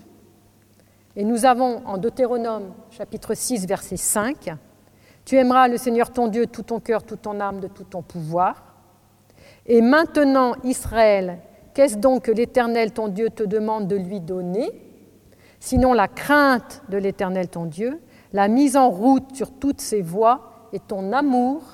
[1.19, 4.55] Et nous avons en Deutéronome chapitre 6 verset 5,
[5.25, 8.03] Tu aimeras le Seigneur ton Dieu tout ton cœur, toute ton âme, de tout ton
[8.03, 8.77] pouvoir.
[9.67, 11.41] Et maintenant, Israël,
[11.75, 14.71] qu'est-ce donc que l'Éternel ton Dieu te demande de lui donner?
[15.59, 18.01] Sinon la crainte de l'Éternel ton Dieu,
[18.33, 21.65] la mise en route sur toutes ses voies et ton amour,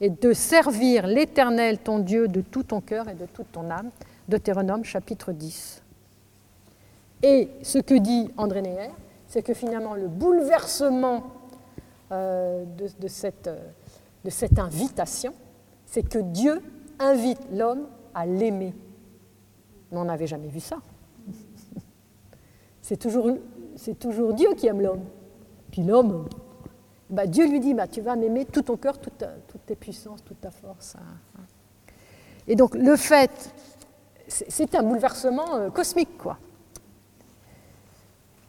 [0.00, 3.90] et de servir l'Éternel ton Dieu de tout ton cœur et de toute ton âme.
[4.26, 5.81] Deutéronome chapitre 10.
[7.22, 8.90] Et ce que dit André Neher,
[9.28, 11.22] c'est que finalement le bouleversement
[12.10, 13.48] euh, de, cette,
[14.24, 15.32] de cette invitation,
[15.86, 16.60] c'est que Dieu
[16.98, 18.74] invite l'homme à l'aimer.
[19.92, 20.78] On n'avait jamais vu ça.
[22.80, 25.04] C'est toujours, Dieu qui aime l'homme.
[25.70, 26.28] Puis l'homme,
[27.08, 29.24] bah Dieu lui dit, bah, tu vas m'aimer tout ton cœur, toutes
[29.64, 30.96] tes puissances, toute ta force.
[30.96, 31.42] Hein.
[32.46, 33.54] Et donc le fait,
[34.28, 36.38] c'est un bouleversement euh, cosmique, quoi.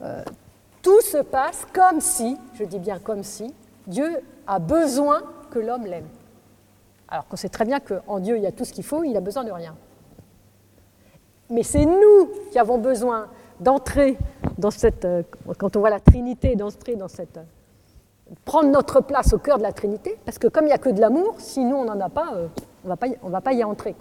[0.04, 0.22] Euh,
[0.82, 3.54] tout se passe comme si, je dis bien comme si,
[3.86, 6.08] Dieu a besoin que l'homme l'aime.
[7.08, 9.16] Alors qu'on sait très bien qu'en Dieu, il y a tout ce qu'il faut, il
[9.16, 9.74] a besoin de rien.
[11.48, 13.28] Mais c'est nous qui avons besoin
[13.60, 14.18] d'entrer
[14.58, 15.22] dans cette, euh,
[15.58, 17.38] quand on voit la Trinité, d'entrer dans cette,
[18.44, 20.90] prendre notre place au cœur de la Trinité, parce que comme il n'y a que
[20.90, 22.48] de l'amour, si nous on n'en a pas, euh,
[22.84, 23.94] on ne va pas y entrer.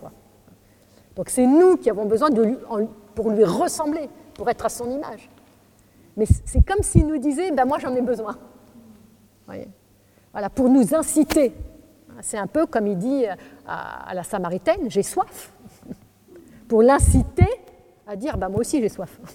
[1.15, 2.29] Donc c'est nous qui avons besoin
[3.15, 5.29] pour lui ressembler, pour être à son image.
[6.15, 8.37] Mais c'est comme s'il nous disait, ben moi j'en ai besoin.
[10.31, 11.53] Voilà, pour nous inciter.
[12.21, 13.25] C'est un peu comme il dit
[13.67, 15.51] à, la Samaritaine, j'ai soif.
[16.67, 17.47] Pour l'inciter
[18.07, 19.19] à dire, ben moi aussi j'ai soif.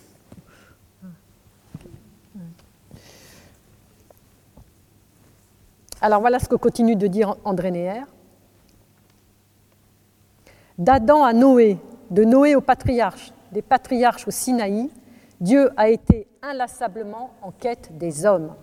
[6.00, 8.02] Alors voilà ce que continue de dire André Néer.
[10.78, 11.78] D'Adam à Noé,
[12.10, 14.88] de Noé au patriarche, des patriarches au Sinaï,
[15.40, 18.54] Dieu a été inlassablement en quête des hommes.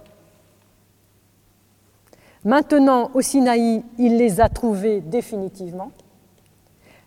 [2.44, 5.92] Maintenant, au Sinaï, il les a trouvés définitivement.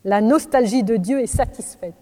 [0.04, 1.94] La nostalgie de Dieu est satisfaite.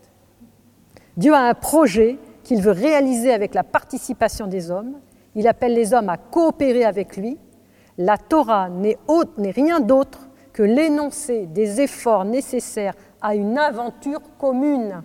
[1.17, 5.01] Dieu a un projet qu'il veut réaliser avec la participation des hommes.
[5.35, 7.37] Il appelle les hommes à coopérer avec lui.
[7.99, 8.97] La Torah n'est
[9.51, 15.03] rien d'autre que l'énoncé des efforts nécessaires à une aventure commune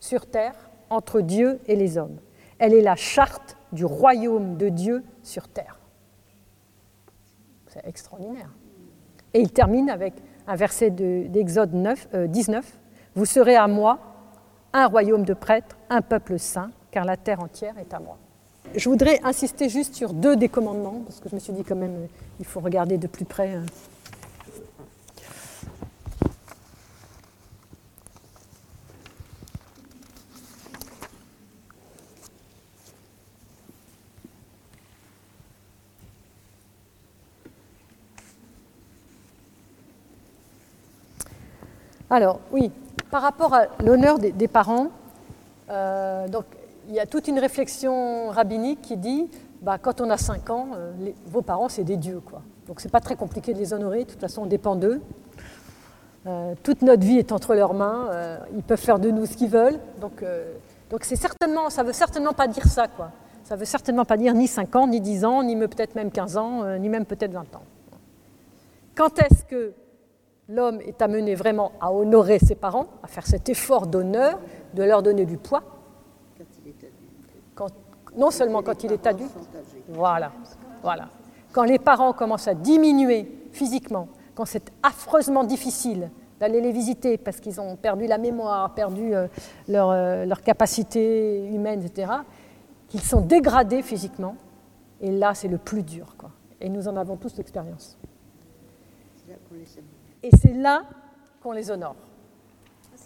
[0.00, 2.18] sur terre entre Dieu et les hommes.
[2.58, 5.78] Elle est la charte du royaume de Dieu sur terre.
[7.68, 8.50] C'est extraordinaire.
[9.34, 10.14] Et il termine avec
[10.46, 12.08] un verset d'Exode 19.
[12.14, 12.78] Euh,
[13.14, 13.98] Vous serez à moi
[14.72, 18.16] un royaume de prêtres, un peuple saint, car la terre entière est à moi.
[18.74, 21.76] Je voudrais insister juste sur deux des commandements, parce que je me suis dit quand
[21.76, 22.06] même,
[22.38, 23.58] il faut regarder de plus près.
[42.10, 42.70] Alors, oui,
[43.10, 44.88] par rapport à l'honneur des, parents,
[45.70, 46.26] euh,
[46.88, 49.30] il y a toute une réflexion rabbinique qui dit
[49.60, 50.92] bah, quand on a 5 ans, euh,
[51.26, 52.20] vos parents, c'est des dieux.
[52.20, 52.40] Quoi.
[52.66, 55.02] Donc, ce n'est pas très compliqué de les honorer, de toute façon, on dépend d'eux.
[56.26, 58.08] Euh, toute notre vie est entre leurs mains,
[58.54, 59.78] ils peuvent faire de nous ce qu'ils veulent.
[60.00, 60.24] Donc,
[60.90, 62.88] donc certainement, ça veut certainement pas dire ça.
[62.88, 63.10] Quoi.
[63.44, 66.10] Ça ne veut certainement pas dire ni 5 ans, ni 10 ans, ni peut-être même
[66.10, 67.62] 15 ans, ni même peut-être 20 ans.
[68.94, 69.74] Quand est-ce que
[70.48, 74.38] l'homme est amené vraiment à honorer ses parents, à faire cet effort d'honneur,
[74.74, 75.62] de leur donner du poids.
[78.16, 79.30] Non seulement quand il est adulte,
[79.88, 80.32] voilà,
[80.82, 81.08] voilà.
[81.52, 87.40] Quand les parents commencent à diminuer physiquement, quand c'est affreusement difficile d'aller les visiter parce
[87.40, 89.26] qu'ils ont perdu la mémoire, perdu euh,
[89.66, 92.12] leur, euh, leur capacité humaine, etc.,
[92.88, 94.36] qu'ils sont dégradés physiquement,
[95.00, 96.14] et là c'est le plus dur.
[96.60, 97.98] Et nous en avons tous l'expérience.
[100.22, 100.82] Et c'est là
[101.42, 101.96] qu'on les honore.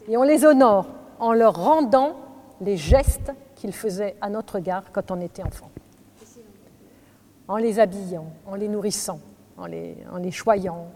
[0.08, 0.86] Et on les honore
[1.18, 2.16] en leur rendant
[2.60, 5.70] les gestes qu'ils faisaient à notre égard quand on était enfant.
[7.48, 9.20] En les habillant, en les nourrissant,
[9.58, 10.88] en les, choyant,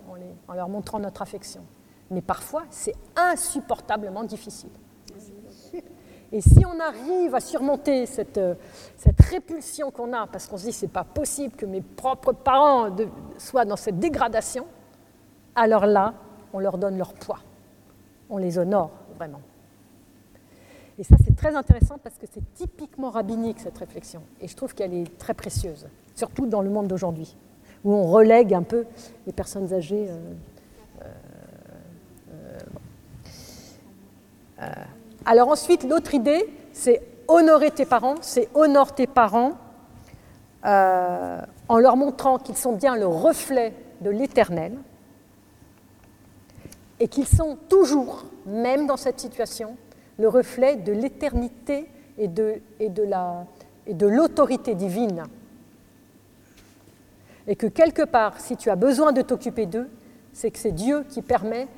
[0.48, 1.62] en, leur montrant notre affection.
[2.10, 4.70] Mais parfois, c'est insupportablement difficile.
[6.32, 8.54] Et si on arrive à surmonter cette, euh,
[8.96, 12.88] cette répulsion qu'on a, parce qu'on se dit c'est pas possible que mes propres parents
[13.38, 14.66] soient dans cette dégradation,
[15.57, 16.14] alors là,
[16.52, 17.40] on leur donne leur poids.
[18.30, 19.40] On les honore vraiment.
[20.98, 24.22] Et ça, c'est très intéressant parce que c'est typiquement rabbinique, cette réflexion.
[24.40, 27.36] Et je trouve qu'elle est très précieuse, surtout dans le monde d'aujourd'hui,
[27.84, 28.86] où on relègue un peu
[29.26, 30.07] les personnes âgées.
[30.09, 30.32] euh,
[31.02, 32.59] euh,
[34.62, 34.70] euh,
[35.26, 39.52] alors ensuite, l'autre idée, c'est honorer tes parents, c'est honore tes parents
[40.64, 44.72] en leur montrant qu'ils sont bien le reflet de l'éternel
[47.01, 49.76] et qu'ils sont toujours, même dans cette situation,
[50.18, 52.61] le reflet de l'éternité et de,
[54.07, 55.24] l'autorité divine.
[57.47, 59.88] Et que quelque part, si tu as besoin de t'occuper d'eux,
[60.32, 61.68] c'est que c'est Dieu qui permet,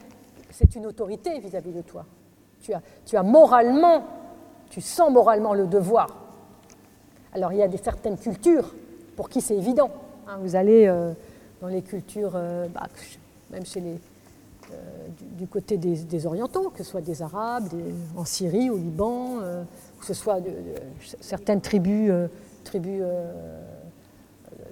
[0.51, 2.07] c'est une autorité vis-à-vis de toi.
[3.05, 4.05] Tu as, moralement,
[4.71, 6.09] tu sens moralement le devoir.
[7.35, 8.75] Alors il y a des certaines cultures
[9.17, 9.91] pour qui c'est évident.
[10.27, 10.39] hein.
[10.41, 11.13] vous allez euh,
[11.61, 12.87] dans les cultures, euh, bah,
[13.51, 14.01] même chez les,
[15.17, 17.69] du, du côté des, orientaux, que ce soit des Arabes,
[18.17, 19.65] en Syrie, au Liban, euh,
[19.99, 20.39] que ce soit
[21.21, 22.29] certaines tribus, euh,
[22.75, 23.33] euh,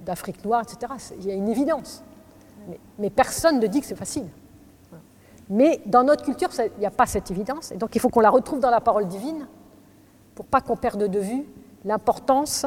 [0.05, 0.93] d'Afrique noire, etc.
[1.19, 2.03] Il y a une évidence.
[2.99, 4.27] Mais, personne ne dit que c'est facile.
[5.49, 7.71] Mais dans notre culture, il n'y a pas cette évidence.
[7.73, 9.47] Et donc il faut qu'on la retrouve dans la parole divine
[10.35, 11.47] pour pas qu'on perde de vue
[11.85, 12.67] l'importance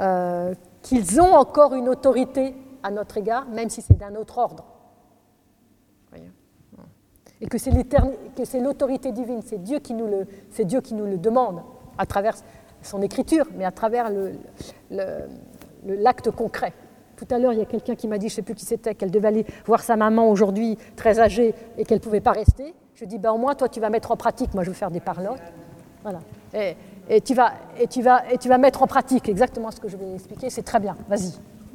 [0.00, 4.64] euh, qu'ils ont encore une autorité à notre égard, même si c'est d'un autre ordre.
[7.40, 10.80] Et que c'est l'éterni- que c'est l'autorité divine, c'est Dieu, qui nous le- c'est Dieu
[10.80, 11.60] qui nous le demande
[11.98, 12.34] à travers
[12.82, 14.32] son écriture, mais à travers le-
[14.90, 15.26] le-
[15.86, 16.72] le- l'acte concret.
[17.16, 18.64] Tout à l'heure, il y a quelqu'un qui m'a dit, je ne sais plus qui
[18.66, 22.32] c'était, qu'elle devait aller voir sa maman aujourd'hui, très âgée, et qu'elle ne pouvait pas
[22.32, 22.74] rester.
[22.94, 24.52] Je dis, ben, au moins, toi, tu vas mettre en pratique.
[24.54, 25.40] Moi, je veux faire des parlottes.
[26.02, 26.20] Voilà.
[26.54, 26.76] Et,
[27.08, 29.88] et tu vas, et, tu vas, et tu vas mettre en pratique exactement ce que
[29.88, 30.48] je vais expliquer.
[30.50, 30.96] C'est très bien.
[31.08, 31.32] Vas-y.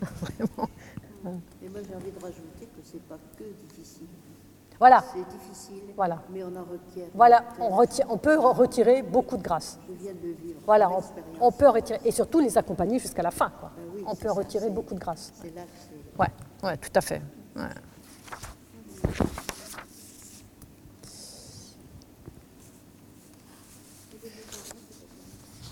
[0.00, 0.68] Vraiment.
[1.62, 3.44] Et moi, j'ai envie de rajouter que c'est pas que.
[4.82, 5.04] Voilà.
[5.14, 6.18] C'est difficile, Voilà.
[6.28, 7.04] mais on en retient.
[7.14, 7.44] Voilà.
[7.60, 9.78] On, retient- on peut re- retirer beaucoup de grâce.
[9.88, 10.58] Je viens de vivre.
[10.66, 10.90] Voilà.
[10.90, 11.00] On,
[11.40, 12.00] on peut retirer.
[12.04, 13.52] Et surtout les accompagner jusqu'à la fin.
[13.60, 13.70] quoi.
[13.76, 15.30] Ben oui, on peut ça, retirer beaucoup de grâce.
[15.40, 16.20] C'est là que.
[16.20, 16.26] Ouais,
[16.64, 17.22] ouais, tout à fait.
[17.54, 17.62] Ouais.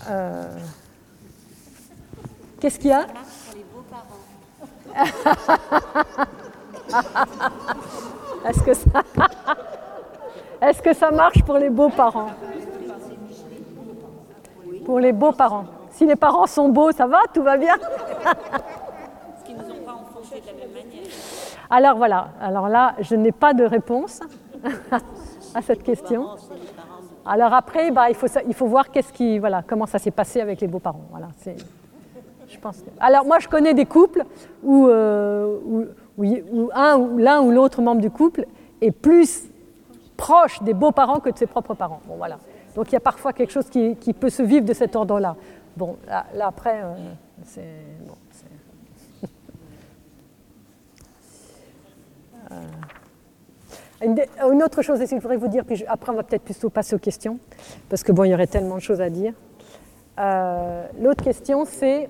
[0.09, 0.57] Euh,
[2.59, 3.07] Qu'est-ce qu'il y a?
[10.61, 12.31] Est-ce que ça marche pour les beaux-parents?
[14.85, 15.65] Pour les beaux-parents.
[15.91, 17.75] Si les parents sont beaux, ça va Tout va bien
[21.69, 24.19] Alors voilà, alors là, je n'ai pas de réponse
[25.55, 26.27] à cette question.
[27.25, 28.87] Alors après, bah, il, faut, voir
[29.65, 31.05] comment ça s'est passé avec les beaux-parents.
[32.99, 34.25] Alors moi, je connais des couples
[34.63, 35.85] où, euh, où-
[36.21, 38.45] où l'un ou l'autre membre du couple
[38.81, 39.43] est plus
[40.17, 42.01] proche des beaux-parents que de ses propres parents.
[42.07, 42.37] Bon, voilà.
[42.75, 45.35] Donc il y a parfois quelque chose qui, peut se vivre de cet ordre-là.
[45.75, 46.93] Bon, là, après, euh,
[47.43, 47.61] c'est...
[48.31, 48.45] c'est-
[54.03, 56.95] Une, autre chose aussi, je voudrais vous dire, puis après on va peut-être plutôt passer
[56.95, 57.37] aux questions,
[57.87, 59.33] parce que bon, il y aurait tellement de choses à dire.
[60.19, 62.09] Euh, L'autre question, c'est,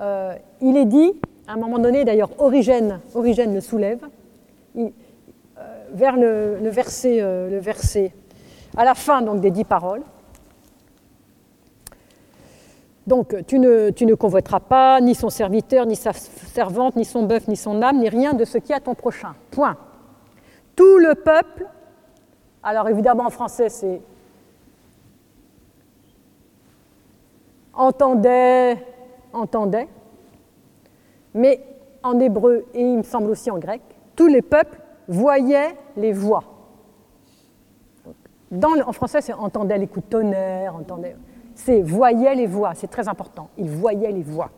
[0.00, 1.12] euh, il est dit,
[1.46, 4.00] à un moment donné, d'ailleurs, Origène, Origène le soulève,
[4.76, 4.88] euh,
[5.92, 8.12] vers le, verset, euh, le verset,
[8.76, 10.02] à la fin donc des dix paroles.
[13.06, 17.24] Donc, tu ne, tu ne convoiteras pas ni son serviteur, ni sa servante, ni son
[17.24, 19.34] bœuf, ni son âme, ni rien de ce qui est à ton prochain.
[19.50, 19.76] Point.
[20.74, 21.66] Tout le peuple,
[22.62, 24.00] alors évidemment en français c'est
[27.74, 28.78] entendait,
[29.32, 29.88] entendait,
[31.34, 31.60] mais
[32.02, 33.82] en hébreu et il me semble aussi en grec,
[34.16, 36.44] tous les peuples voyait les voix.
[38.62, 41.16] En français, c'est entendait les coups de tonnerre, entendait.
[41.54, 43.48] C'est voyait les voix, c'est très important.
[43.58, 44.50] Il voyait les voix.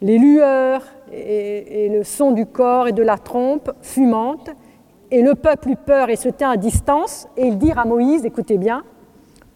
[0.00, 4.50] Les lueurs et, et, le son du corps et de la trompe fumante,
[5.10, 8.24] et le peuple eut peur et se tint à distance, et ils dirent à Moïse,
[8.24, 8.82] écoutez bien,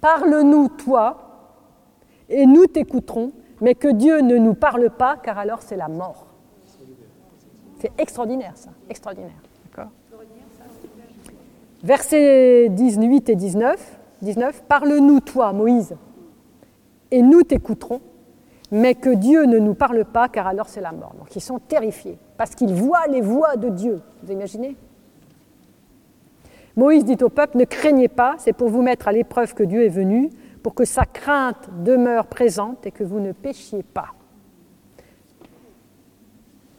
[0.01, 1.17] Parle-nous, toi,
[2.29, 6.27] et nous t'écouterons, mais que Dieu ne nous parle pas, car alors c'est la mort.
[7.81, 9.41] C'est extraordinaire, ça, extraordinaire.
[11.83, 15.95] Versets 18 et 19, 19 Parle-nous, toi, Moïse,
[17.11, 18.01] et nous t'écouterons,
[18.73, 21.15] mais que Dieu ne nous parle pas, car alors c'est la mort.
[21.17, 24.01] Donc ils sont terrifiés, parce qu'ils voient les voix de Dieu.
[24.23, 24.77] Vous imaginez?
[26.75, 29.85] Moïse dit au peuple, ne craignez pas, c'est pour vous mettre à l'épreuve que Dieu
[29.85, 30.31] est venu,
[30.63, 34.09] pour que sa crainte demeure présente et que vous ne péchiez pas.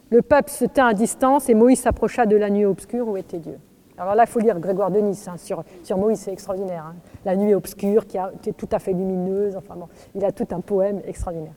[0.10, 3.38] Le peuple se tint à distance et Moïse s'approcha de la nuit obscure où était
[3.38, 3.60] Dieu.
[3.98, 5.64] Alors là, il faut lire Grégoire de Nice hein, sur,
[5.98, 6.86] Moïse, c'est extraordinaire.
[6.88, 6.96] Hein.
[7.26, 10.62] La nuit obscure qui, est tout à fait lumineuse, enfin bon, il a tout un
[10.62, 11.54] poème extraordinaire.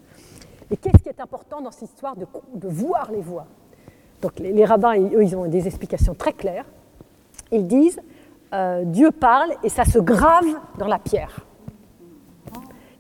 [0.70, 3.46] Et qu'est-ce qui est important dans cette histoire de, voir les voix?
[4.20, 6.66] Donc les, les rabbins, eux, ils ont des explications très claires.
[7.52, 8.00] Ils disent,
[8.52, 10.46] euh, Dieu parle et ça se grave
[10.78, 11.46] dans la pierre.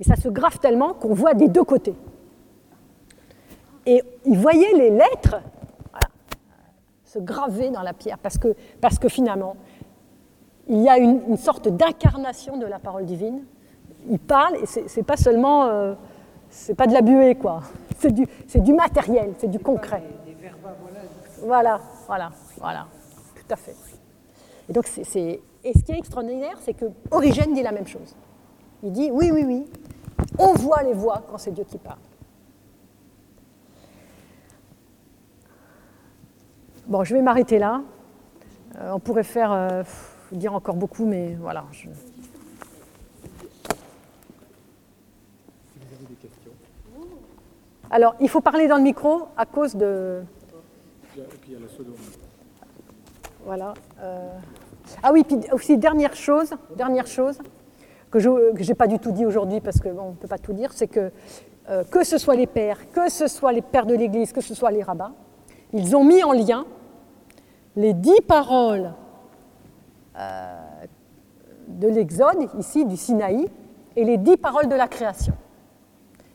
[0.02, 1.94] Et ça se grave tellement qu'on voit des deux côtés.
[3.86, 5.36] Et ils voyaient les lettres
[7.04, 9.54] se graver dans la pierre parce que, parce que finalement,
[10.66, 13.44] il y a une, une sorte d'incarnation de la parole divine.
[14.10, 15.94] Il parle et c'est pas seulement, euh,
[16.50, 17.60] c'est pas de la buée quoi.
[18.00, 18.26] C'est du,
[18.56, 20.02] du matériel, c'est du concret.
[21.44, 21.78] Voilà,
[22.08, 22.88] voilà, voilà,
[23.36, 23.76] tout à fait.
[24.68, 28.16] Et donc, c'est, et ce qui est extraordinaire, c'est que Origène dit la même chose.
[28.82, 29.64] Il dit oui, oui, oui,
[30.38, 31.98] on voit les voix quand c'est Dieu qui parle.
[36.86, 37.82] Bon, je vais m'arrêter là.
[38.78, 39.82] Euh, on pourrait faire euh,
[40.32, 41.64] dire encore beaucoup, mais voilà.
[47.90, 50.22] Alors, il faut parler dans le micro à cause de.
[53.44, 53.74] Voilà.
[54.00, 54.38] Euh...
[55.02, 57.38] Ah oui, puis aussi dernière chose, dernière chose
[58.12, 60.72] que je n'ai pas du tout dit aujourd'hui parce qu'on ne peut pas tout dire,
[60.72, 61.10] c'est que
[61.70, 64.54] euh, que ce soit les pères, que ce soit les pères de l'Église, que ce
[64.54, 65.14] soit les rabbins,
[65.72, 66.66] ils ont mis en lien
[67.76, 68.92] les dix paroles
[70.18, 70.60] euh,
[71.68, 73.48] de l'Exode, ici du Sinaï,
[73.96, 75.34] et les dix paroles de la création.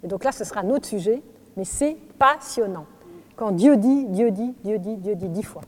[0.03, 1.21] Et donc là, ce sera un autre sujet,
[1.55, 2.85] mais c'est passionnant.
[3.35, 5.61] Quand Dieu dit, Dieu dit, Dieu dit, Dieu dit dix fois.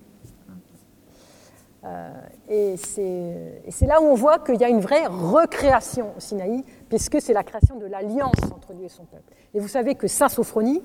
[1.83, 2.11] Euh,
[2.51, 7.21] et c'est là où on voit qu'il y a une vraie recréation au Sinaï, puisque
[7.21, 9.31] c'est la création de l'alliance entre Dieu et son peuple.
[9.53, 10.81] Et vous savez que Saint Sophronie,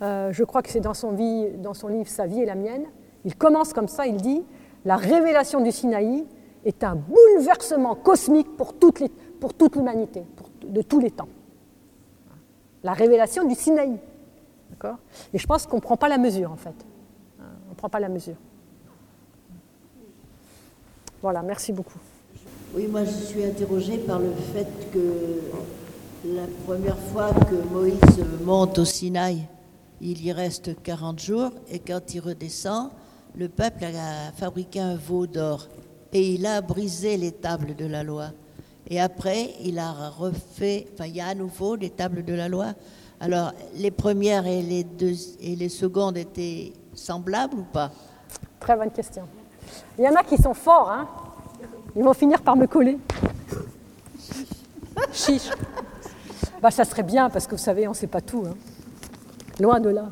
[0.00, 2.86] euh, je crois que c'est dans, son livre Sa vie et la mienne,
[3.26, 4.42] il commence comme ça, il dit
[4.86, 6.24] La révélation du Sinaï
[6.64, 10.24] est un bouleversement cosmique pour toute l'humanité,
[10.62, 11.28] de tous les temps.
[12.82, 13.98] La révélation du Sinaï.
[15.34, 16.74] Et je pense qu'on ne prend pas la mesure, en fait.
[17.40, 18.36] On ne prend pas la mesure.
[21.20, 21.98] Voilà, merci beaucoup.
[22.74, 25.40] Oui, moi je suis interrogée par le fait que
[26.24, 29.46] la première fois que Moïse monte au Sinaï,
[30.00, 32.90] il y reste 40 jours et quand il redescend,
[33.36, 35.68] le peuple a fabriqué un veau d'or
[36.12, 38.30] et il a brisé les tables de la loi.
[38.90, 42.48] Et après, il a refait, enfin, il y a à nouveau des tables de la
[42.48, 42.72] loi.
[43.20, 47.90] Alors, les premières et les, deux, et les secondes étaient semblables ou pas?
[48.60, 49.24] Très bonne question.
[49.98, 51.08] Il y en a qui sont forts, hein
[51.96, 52.96] ils vont finir par me coller.
[55.12, 55.50] Chiche.
[56.62, 58.44] Bah, ça serait bien parce que vous savez, on ne sait pas tout.
[58.46, 58.54] Hein.
[59.58, 60.04] Loin de là.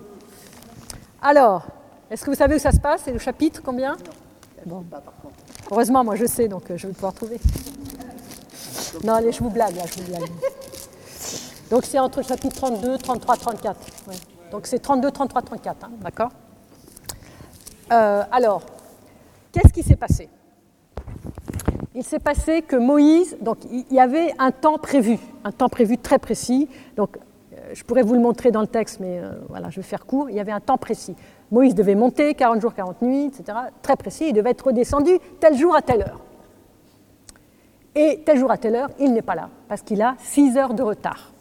[1.22, 1.66] Alors,
[2.10, 3.96] est-ce que vous savez où ça se passe C'est le chapitre combien?
[4.64, 4.84] Bon.
[5.70, 7.38] Heureusement, moi je sais, donc euh, je vais pouvoir trouver.
[9.04, 10.28] Non, allez, je vous blague, là, je vous blague.
[11.70, 13.80] Donc c'est entre chapitre 32, 33, 34.
[14.50, 16.30] Donc c'est 32, 33, 34, hein, d'accord
[17.92, 18.62] euh, Alors,
[19.56, 20.28] Qu'est-ce qui s'est passé?
[21.94, 25.96] Il s'est passé que Moïse, donc il y avait un temps prévu, un temps prévu
[25.96, 26.68] très précis.
[26.94, 29.82] Donc euh, je pourrais vous le montrer dans le texte, mais euh, voilà, je vais
[29.82, 30.28] faire court.
[30.28, 31.16] Il y avait un temps précis.
[31.50, 33.56] Moïse devait monter 40 jours, 40 nuits, etc.
[33.80, 34.26] Très précis.
[34.28, 36.20] Il devait être redescendu tel jour à telle heure.
[37.94, 40.74] Et tel jour à telle heure, il n'est pas là, parce qu'il a 6 heures
[40.74, 41.32] de retard.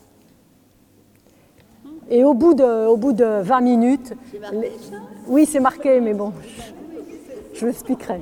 [2.10, 4.14] Et au bout de, au bout de 20 minutes.
[4.54, 4.72] Les...
[5.28, 6.32] Oui, c'est marqué, mais bon,
[7.56, 8.22] je l'expliquerai.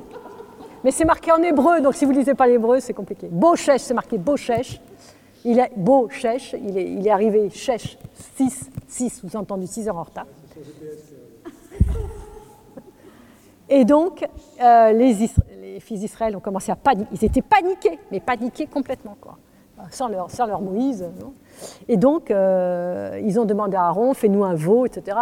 [0.82, 3.28] Mais c'est marqué en hébreu, donc si vous ne lisez pas l'hébreu, c'est compliqué.
[3.30, 4.80] Bochesh, c'est marqué Bochesh.
[5.46, 7.98] Il est il est, il est arrivé Shesh
[8.36, 10.26] 6, 6, vous entendu, 6 heures en retard.
[13.68, 14.26] Et donc,
[14.62, 15.14] euh, les,
[15.80, 17.08] fils d'Israël ont commencé à paniquer.
[17.12, 19.36] Ils étaient paniqués, mais paniqués complètement, quoi.
[19.90, 21.04] Sans leur, Moïse.
[21.88, 25.16] Et donc, euh, ils ont demandé à Aaron, fais-nous un veau, etc.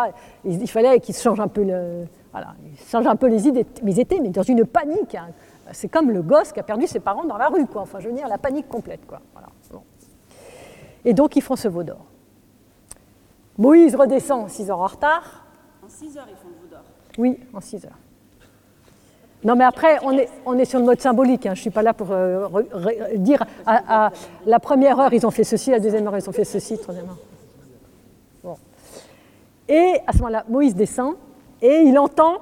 [0.44, 3.66] Il, fallait qu'ils changent un peu le, voilà, ils changent un peu les idées.
[3.82, 5.14] Mais ils étaient mais dans une panique.
[5.14, 5.28] Hein.
[5.72, 7.82] C'est comme le gosse qui a perdu ses parents dans la rue, quoi.
[7.82, 9.20] Enfin, je veux dire, la panique complète, quoi.
[9.32, 9.48] Voilà.
[11.04, 12.04] Et donc, ils font ce veau d'or.
[13.58, 15.44] Moïse redescend 6 heures en retard.
[15.84, 16.82] En 6 heures, ils font le veau d'or.
[17.18, 17.98] Oui, en 6 heures.
[19.44, 21.46] Non, mais après, on est, on est sur le mode symbolique.
[21.46, 21.54] Hein.
[21.54, 22.48] Je ne suis pas là pour euh,
[23.16, 24.12] dire à,
[24.46, 27.06] la première heure, ils ont fait ceci, la deuxième heure, ils ont fait ceci, troisième
[27.06, 27.18] heure.
[28.44, 28.56] Bon.
[29.68, 31.16] Et à ce moment-là, Moïse descend
[31.62, 32.40] et il entend,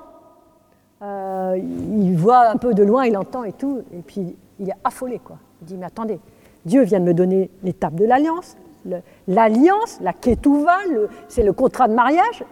[1.03, 4.77] euh, il voit un peu de loin, il entend et tout, et puis il est
[4.83, 5.21] affolé.
[5.23, 5.37] Quoi.
[5.61, 6.18] Il dit, mais attendez,
[6.64, 8.57] Dieu vient de me donner l'étape de l'alliance.
[9.29, 10.79] L'alliance, la ketouva,
[11.29, 12.45] c'est le contrat de mariage.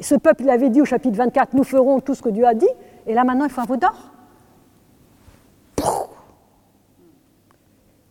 [0.00, 2.54] Ce peuple il avait dit au chapitre 24, nous ferons tout ce que Dieu a
[2.54, 2.68] dit.
[3.06, 4.12] Et là maintenant, il faut un veau d'or.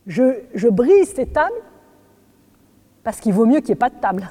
[0.08, 1.62] Je, brise ces tables
[3.04, 4.30] parce qu'il vaut mieux qu'il n'y ait pas de table.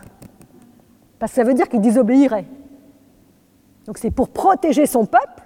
[1.18, 2.44] Parce que ça veut dire qu'il désobéirait.
[3.86, 5.42] Donc c'est pour protéger son peuple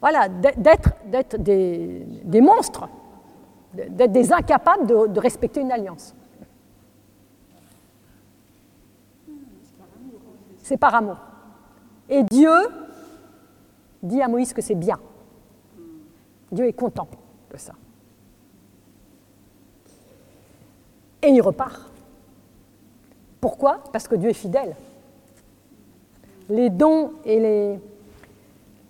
[0.00, 2.88] voilà, d'être des, monstres,
[3.72, 6.14] d'être des incapables de respecter une alliance.
[10.62, 11.18] C'est par amour.
[12.08, 12.52] Et Dieu
[14.02, 14.98] dit à Moïse que c'est bien.
[16.52, 17.08] Dieu est content
[17.50, 17.72] de ça.
[21.22, 21.90] Et il repart.
[23.40, 23.82] Pourquoi?
[23.92, 24.74] Parce que Dieu est fidèle.
[26.48, 27.80] Les dons et les,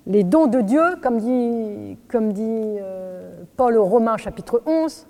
[0.07, 5.07] les dons de Dieu, comme dit, comme dit euh, Paul aux Romains chapitre 11,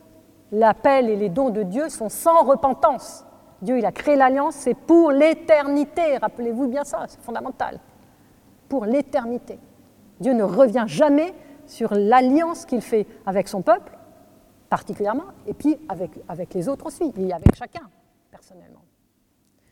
[0.52, 3.24] l'appel et les dons de Dieu sont sans repentance.
[3.62, 6.18] Dieu, il a créé l'alliance, c'est pour l'éternité.
[6.18, 7.80] Rappelez-vous bien ça, c'est fondamental.
[8.68, 9.58] Pour l'éternité.
[10.20, 11.34] Dieu ne revient jamais
[11.66, 13.96] sur l'alliance qu'il fait avec son peuple,
[14.68, 17.88] particulièrement, et puis avec, avec les autres aussi, et avec chacun,
[18.30, 18.82] personnellement.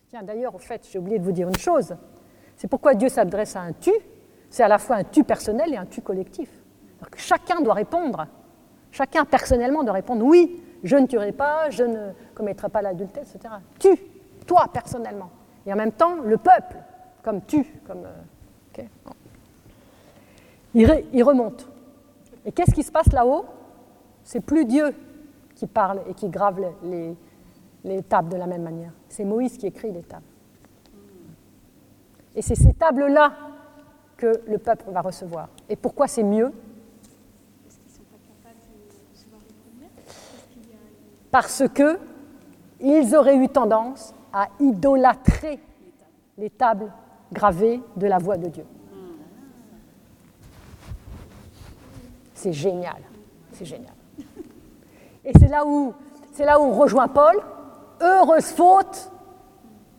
[0.08, 1.94] Tiens, d'ailleurs, au fait, j'ai oublié de vous dire une chose.
[2.56, 3.92] C'est pourquoi Dieu s'adresse à un tu.
[4.50, 6.50] C'est à la fois un tu personnel et un tu collectif.
[7.16, 8.26] Chacun doit répondre.
[8.90, 13.54] Chacun personnellement doit répondre oui, je ne tuerai pas, je ne commettrai pas l'adultère, etc.
[13.78, 13.88] Tu,
[14.46, 15.30] toi personnellement.
[15.66, 16.76] Et en même temps, le peuple,
[17.22, 18.04] comme tu, comme.
[18.04, 18.82] Euh,
[20.74, 21.68] il, remonte.
[22.46, 23.44] Et qu'est-ce qui se passe là-haut?
[24.24, 24.94] C'est plus Dieu
[25.54, 27.14] qui parle et qui grave les,
[27.84, 28.92] les, tables de la même manière.
[29.08, 30.24] C'est Moïse qui écrit les tables.
[32.34, 33.32] Et c'est ces tables-là
[34.16, 35.48] que le peuple va recevoir.
[35.68, 36.52] Et pourquoi c'est mieux?
[41.30, 41.98] Parce que
[42.80, 45.60] ils auraient eu tendance à idolâtrer
[46.36, 46.92] les tables
[47.32, 48.64] gravées de la voix de Dieu.
[52.34, 53.00] C'est génial.
[53.52, 53.94] C'est génial.
[55.24, 55.94] Et c'est là où
[56.32, 57.36] c'est là où on rejoint Paul.
[58.00, 59.12] Heureuse faute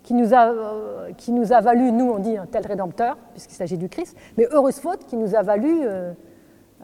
[0.04, 3.56] qui nous a, euh, qui nous a valu, nous on dit un tel rédempteur, puisqu'il
[3.56, 6.14] s'agit du Christ, mais heureuse faute qui nous a valu euh,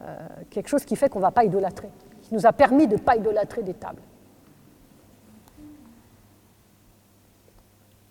[0.00, 0.16] euh,
[0.48, 1.90] quelque chose qui fait qu'on ne va pas idolâtrer,
[2.22, 4.02] qui nous a permis de ne pas idolâtrer des tables.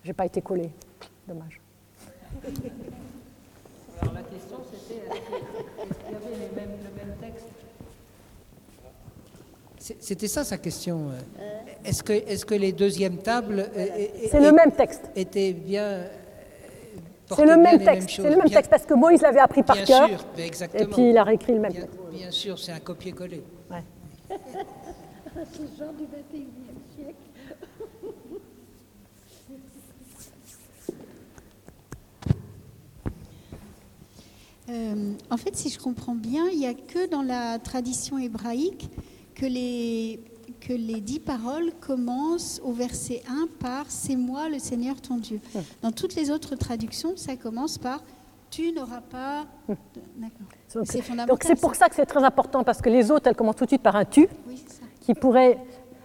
[0.04, 0.70] J'ai pas été collé,
[1.26, 1.60] dommage.
[4.00, 7.49] Alors la question c'était est-ce qu'il y avait le même texte
[9.98, 11.08] c'était ça sa question.
[11.84, 13.68] Est-ce que, est que les deuxièmes tables.
[14.30, 15.10] C'est le même texte.
[15.16, 16.04] Étaient bien.
[17.34, 18.10] C'est le même texte.
[18.10, 20.08] C'est le même texte parce que Moïse l'avait appris par cœur.
[20.36, 20.82] exactement.
[20.82, 21.98] Et puis il a réécrit le même bien, texte.
[22.12, 23.42] Bien sûr, c'est un copier-coller.
[23.70, 23.84] Ouais.
[25.52, 26.46] c'est genre du 21e
[26.96, 27.14] siècle.
[34.68, 38.88] Euh, en fait, si je comprends bien, il n'y a que dans la tradition hébraïque
[39.40, 40.20] que les,
[40.60, 45.40] que les dix paroles commencent au verset 1 par C'est moi le Seigneur ton Dieu.
[45.80, 48.02] Dans toutes les autres traductions, ça commence par
[48.50, 49.46] Tu n'auras pas.
[49.68, 50.84] D'accord.
[50.84, 51.28] C'est fondamental.
[51.28, 53.64] Donc c'est pour ça, que c'est très important, parce que les autres, elles commencent tout
[53.64, 54.28] de suite par un tu,
[55.00, 55.58] qui pourrait.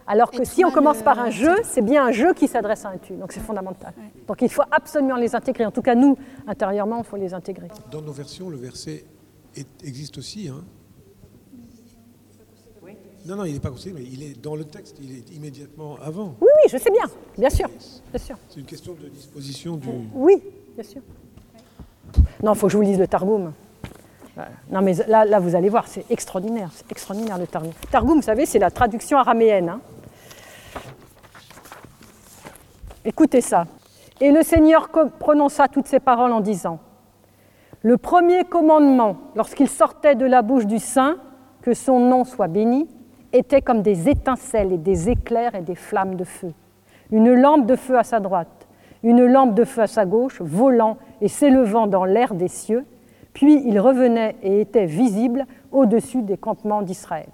[0.07, 2.89] Alors que si on commence par un jeu, c'est bien un jeu qui s'adresse à
[2.89, 3.13] un tu.
[3.13, 3.91] Donc c'est fondamental.
[4.27, 5.65] Donc il faut absolument les intégrer.
[5.65, 6.15] En tout cas, nous,
[6.47, 7.67] intérieurement, il faut les intégrer.
[7.91, 9.03] Dans nos versions, le verset
[9.83, 10.47] existe aussi.
[10.47, 10.63] Hein
[13.25, 15.97] non, non, il n'est pas conseillé, mais il est dans le texte, il est immédiatement
[16.03, 16.35] avant.
[16.41, 17.05] Oui, oui, je sais bien,
[17.37, 17.67] bien sûr.
[18.11, 18.37] Bien sûr.
[18.49, 19.89] C'est une question de disposition du.
[20.13, 20.41] Oui,
[20.75, 21.01] bien sûr.
[22.43, 23.51] Non, il faut que je vous lise le Targum.
[24.69, 26.69] Non, mais là, là vous allez voir, c'est extraordinaire.
[26.73, 27.71] C'est extraordinaire le Targum.
[27.89, 29.69] Targum, vous savez, c'est la traduction araméenne.
[29.69, 29.81] Hein.
[33.05, 33.65] Écoutez ça.
[34.19, 36.79] Et le Seigneur prononça toutes ces paroles en disant
[37.81, 41.17] Le premier commandement, lorsqu'il sortait de la bouche du Saint,
[41.61, 42.87] que son nom soit béni,
[43.37, 46.53] était comme des étincelles et des éclairs et des flammes de feu.
[47.11, 48.67] Une lampe de feu à sa droite,
[49.03, 52.85] une lampe de feu à sa gauche, volant et s'élevant dans l'air des cieux,
[53.33, 57.29] puis il revenait et était visible au-dessus des campements d'Israël.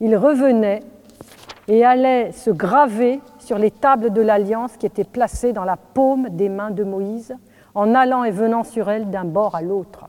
[0.00, 0.80] Il revenait
[1.68, 6.28] et allait se graver sur les tables de l'alliance qui étaient placées dans la paume
[6.30, 7.34] des mains de Moïse,
[7.74, 10.06] en allant et venant sur elles d'un bord à l'autre.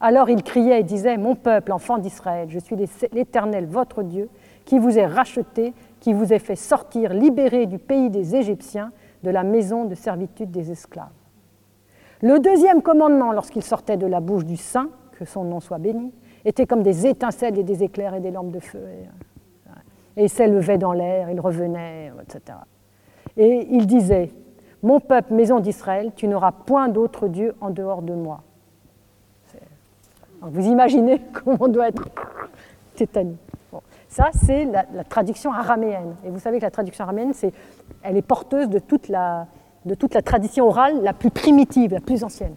[0.00, 2.76] Alors il criait et disait, Mon peuple, enfant d'Israël, je suis
[3.12, 4.28] l'Éternel, votre Dieu,
[4.64, 8.92] qui vous ai racheté, qui vous ai fait sortir, libéré du pays des Égyptiens,
[9.22, 11.08] de la maison de servitude des esclaves.
[12.20, 16.12] Le deuxième commandement, lorsqu'il sortait de la bouche du Saint, que son nom soit béni,
[16.44, 18.80] était comme des étincelles et des éclairs et des lampes de feu.
[20.16, 22.58] Et il s'élevait dans l'air, il revenait, etc.
[23.36, 24.32] Et il disait,
[24.82, 28.42] Mon peuple, maison d'Israël, tu n'auras point d'autre Dieu en dehors de moi.
[30.40, 32.08] Vous imaginez comment on doit être
[32.94, 33.38] tétanique.
[34.08, 36.16] Ça, c'est la, traduction araméenne.
[36.24, 37.52] Et vous savez que la traduction araméenne, c'est,
[38.02, 39.46] elle est porteuse de toute, la,
[39.84, 42.54] de toute la tradition orale la plus primitive, la plus ancienne.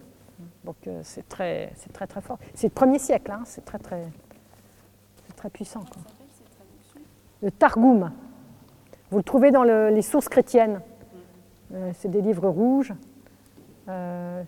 [0.63, 2.37] Donc euh, c'est très, c'est très très fort.
[2.53, 4.03] C'est le premier siècle, hein, c'est très très,
[5.35, 5.83] très puissant.
[7.41, 8.11] Le Targum,
[9.09, 10.79] vous le trouvez dans les sources chrétiennes.
[11.73, 12.93] Euh, c'est des livres rouges.
[13.89, 14.43] Euh,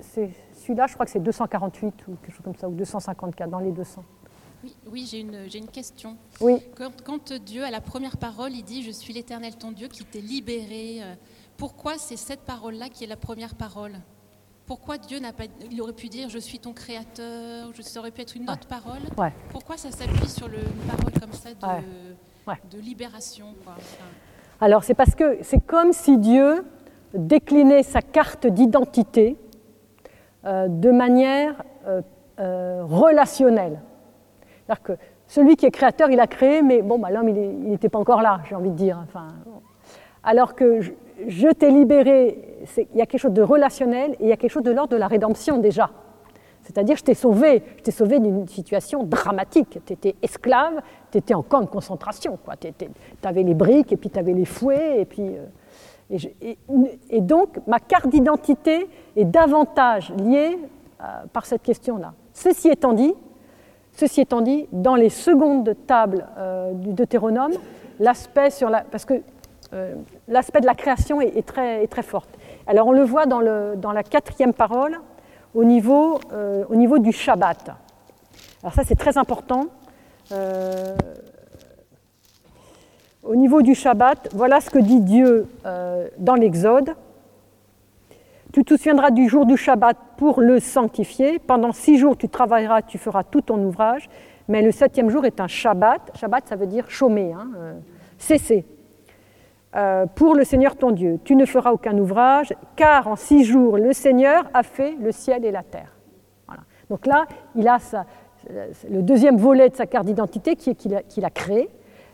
[0.00, 0.30] c'est,
[0.66, 3.72] celui-là, je crois que c'est 248 ou quelque chose comme ça, ou 254, dans les
[3.72, 4.02] 200.
[4.90, 6.16] Oui, j'ai une, une, question.
[6.40, 6.60] Oui.
[7.04, 10.20] Quand, Dieu, à la première parole, il dit Je suis l'Éternel ton Dieu qui t'est
[10.20, 11.14] libéré, euh,
[11.56, 13.92] pourquoi c'est cette parole-là qui est la première parole?
[14.66, 15.44] Pourquoi Dieu n'a pas.
[15.70, 19.02] Il aurait pu dire Je suis ton créateur, ça aurait pu être une autre parole?
[19.16, 19.32] Ouais.
[19.50, 23.54] Pourquoi ça s'appuie sur le, une parole comme ça de, de libération
[24.60, 26.64] Alors, c'est parce que c'est comme si Dieu
[27.14, 29.36] déclinait sa carte d'identité
[30.46, 31.62] de manière
[32.38, 33.80] euh, relationnelle.
[34.66, 34.92] C'est-à-dire que
[35.26, 38.20] celui qui est créateur, il a créé, mais bon, bah, l'homme, il n'était pas encore
[38.20, 39.02] là, j'ai envie de dire.
[39.02, 39.28] Enfin,
[40.22, 40.82] alors que
[41.26, 44.50] je, t'ai libéré, il y a quelque chose de relationnel et il y a quelque
[44.50, 45.88] chose de l'ordre de la rédemption déjà.
[46.60, 49.78] C'est-à-dire, je t'ai sauvé, je t'ai sauvé d'une situation dramatique.
[49.86, 52.38] Tu étais esclave, tu étais en camp de concentration.
[52.60, 52.84] Tu
[53.22, 55.22] avais les briques, et puis tu avais les fouets, et puis.
[55.22, 55.46] Euh,
[56.10, 60.58] et, donc, ma carte d'identité est davantage liée
[61.00, 62.12] euh, par cette question-là.
[62.32, 63.14] Ceci étant dit,
[63.92, 67.52] Ceci étant dit, dans les secondes tables euh, du Deutéronome,
[67.98, 68.50] l'aspect
[68.90, 69.14] parce que
[69.72, 69.94] euh,
[70.28, 72.28] l'aspect de la création est, très, très forte.
[72.66, 74.98] Alors on le voit dans, la quatrième parole
[75.54, 76.20] au niveau
[76.98, 77.70] du Shabbat.
[78.62, 79.68] Alors ça c'est très important.
[83.26, 85.46] Au niveau du Shabbat, voilà ce que dit Dieu
[86.18, 86.94] dans l'Exode.
[88.52, 91.38] Tu te souviendras du jour du Shabbat pour le sanctifier.
[91.38, 94.08] Pendant six jours, tu travailleras, tu feras tout ton ouvrage.
[94.48, 96.12] Mais le septième jour est un Shabbat.
[96.14, 97.74] Shabbat, ça veut dire chômer, hein, euh,
[98.16, 98.64] cesser.
[99.74, 103.76] Euh, pour le Seigneur ton Dieu, tu ne feras aucun ouvrage, car en six jours,
[103.76, 105.92] le Seigneur a fait le ciel et la terre.
[106.88, 107.78] Donc là, il a
[108.88, 110.74] le deuxième volet de sa carte d'identité qui est
[111.08, 111.68] qu'il a, créé.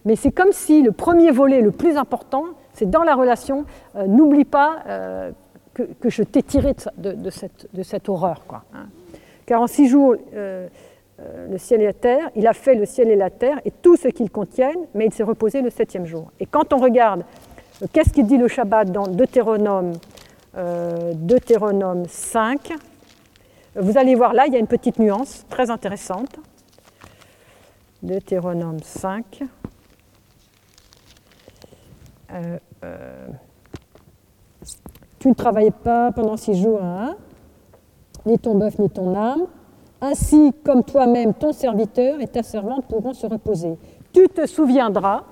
[0.05, 2.45] Mais c'est comme si le premier volet, le plus important,
[2.75, 3.65] c'est dans la relation,
[3.97, 4.83] euh, n'oublie pas
[5.75, 8.43] que, je t'ai tiré de, cette, horreur.
[8.47, 8.87] Quoi, hein.
[9.47, 10.69] Car en six jours, euh,
[11.21, 13.71] euh, le ciel et la terre, il a fait le ciel et la terre et
[13.71, 16.31] tout ce qu'ils contiennent, mais il s'est reposé le septième jour.
[16.41, 17.25] Et quand on regarde,
[17.83, 19.93] euh, qu'est-ce qu'il dit le Shabbat dans Deutéronome,
[21.15, 22.75] Deutéronome 5,
[23.77, 26.39] vous allez voir là, il y a une petite nuance très intéressante.
[28.03, 29.45] Deutéronome 5.
[35.19, 37.17] Tu ne travailles pas pendant six jours, hein,
[38.27, 39.47] ni ton bœuf, ni ton âme.
[40.01, 43.79] Ainsi comme toi-même, ton serviteur et ta servante pourront se reposer.
[44.13, 45.23] Tu te souviendras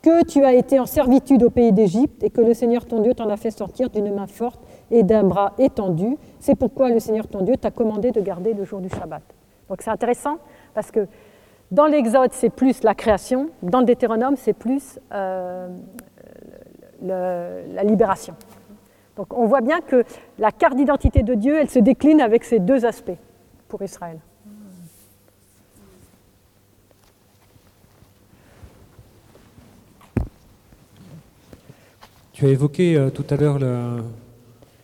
[0.00, 3.14] que tu as été en servitude au pays d'Égypte et que le Seigneur ton Dieu
[3.14, 4.60] t'en a fait sortir d'une main forte
[4.90, 6.16] et d'un bras étendu.
[6.38, 9.22] C'est pourquoi le Seigneur ton Dieu t'a commandé de garder le jour du Shabbat.
[9.68, 10.38] Donc c'est intéressant
[10.72, 11.06] parce que
[11.70, 15.68] dans l'Exode, c'est plus la création, dans le Deutéronome, c'est plus euh,
[17.02, 18.34] la libération.
[19.16, 20.04] Donc on voit bien que
[20.38, 23.18] la carte d'identité de Dieu, elle se décline avec ces deux aspects
[23.68, 24.18] pour Israël.
[32.32, 33.58] Tu as évoqué euh, tout à l'heure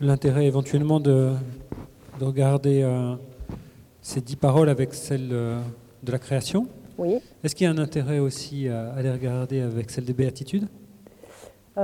[0.00, 1.32] l'intérêt éventuellement de,
[2.20, 3.14] regarder euh,
[4.02, 5.32] ces dix paroles avec celles
[6.04, 6.66] de la création.
[6.98, 7.18] Oui.
[7.42, 10.68] Est-ce qu'il y a un intérêt aussi à, les regarder avec celles des béatitudes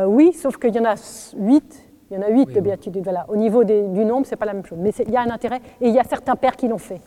[0.07, 0.95] Oui, sauf qu'il y en a
[1.37, 3.03] huit Il y en a huit Oui, de béatitudes.
[3.03, 3.25] Voilà.
[3.29, 4.79] Au niveau des- du nombre, c'est pas la même chose.
[4.81, 5.61] Mais il y a un intérêt.
[5.81, 7.01] Et il y a certains pères qui l'ont fait.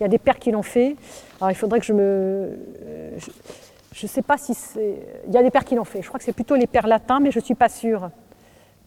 [0.00, 0.96] Il y a des pères qui l'ont fait.
[1.40, 2.00] Alors il faudrait que je me.
[2.02, 3.18] euh,
[3.92, 4.96] Je ne sais pas si c'est.
[5.28, 6.00] Il y a des pères qui l'ont fait.
[6.02, 8.10] Je crois que c'est plutôt les pères latins, mais je ne suis pas sûre.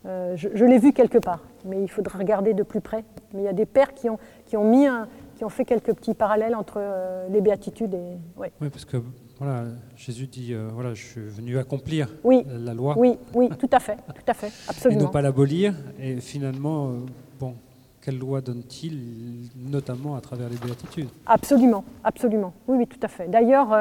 [0.08, 3.04] Euh, je je l'ai vu quelque part, mais il faudra regarder de plus près.
[3.34, 4.18] Mais il y a des pères qui ont,
[4.48, 8.18] qui ont, mis un- qui ont fait quelques petits parallèles entre euh, les béatitudes et.
[8.38, 8.52] ouais.
[8.62, 8.98] Oui, parce que
[9.38, 9.66] voilà,
[9.98, 13.80] Jésus dit euh, voilà, je suis venu accomplir Oui, la, loi oui, oui, tout à
[13.80, 15.08] fait, tout à fait, et non absolument.
[15.10, 15.74] pas l'abolir.
[16.00, 16.92] Et finalement, euh,
[17.40, 17.56] bon,
[18.02, 21.10] quelle loi donne-t-il, notamment à travers les béatitudes?
[21.26, 22.54] Absolument, absolument.
[22.68, 23.28] Oui, oui, tout à fait.
[23.28, 23.76] D'ailleurs,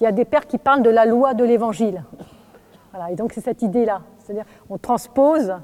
[0.00, 2.04] il y a des pères qui parlent de la loi de l'évangile.
[2.92, 4.02] Voilà, et donc c'est cette idée-là.
[4.18, 5.54] C'est-à-dire, on transpose.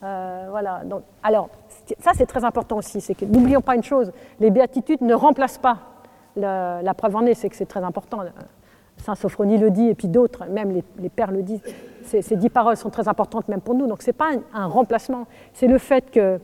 [0.00, 0.82] voilà.
[0.86, 1.50] Donc, alors,
[1.98, 3.00] ça, c'est très important aussi.
[3.00, 5.78] C'est que n'oublions pas une chose les béatitudes ne remplacent pas
[6.36, 8.20] la, preuve en est, c'est que c'est très important.
[8.98, 11.62] Saint Sophronie le dit, et puis d'autres, même les, pères le disent.
[12.02, 13.86] Ces, dix paroles sont très importantes même pour nous.
[13.86, 15.26] Donc, ce n'est pas un, remplacement.
[15.52, 16.38] C'est le fait que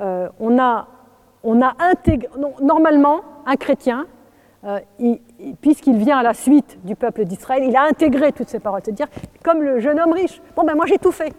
[0.00, 0.86] euh, on a,
[1.78, 2.28] intégré.
[2.60, 4.06] normalement, un chrétien,
[4.64, 8.48] euh, il- il- puisqu'il vient à la suite du peuple d'Israël, il a intégré toutes
[8.48, 8.80] ces paroles.
[8.84, 9.08] C'est-à-dire,
[9.44, 11.32] comme le jeune homme riche, bon ben moi j'ai tout fait.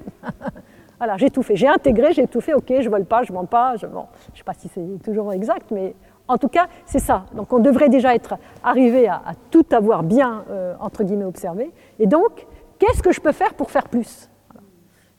[0.99, 1.55] Voilà, j'ai tout fait.
[1.55, 3.87] J'ai intégré, j'ai tout fait, ok, je vole pas, je mens pas, je
[4.33, 5.95] je sais pas si c'est toujours exact, mais
[6.27, 7.25] en tout cas, c'est ça.
[7.33, 11.71] Donc on devrait déjà être arrivé à, tout avoir bien, euh, entre guillemets, observé.
[11.97, 12.45] Et donc,
[12.77, 14.29] qu'est-ce que je peux faire pour faire plus?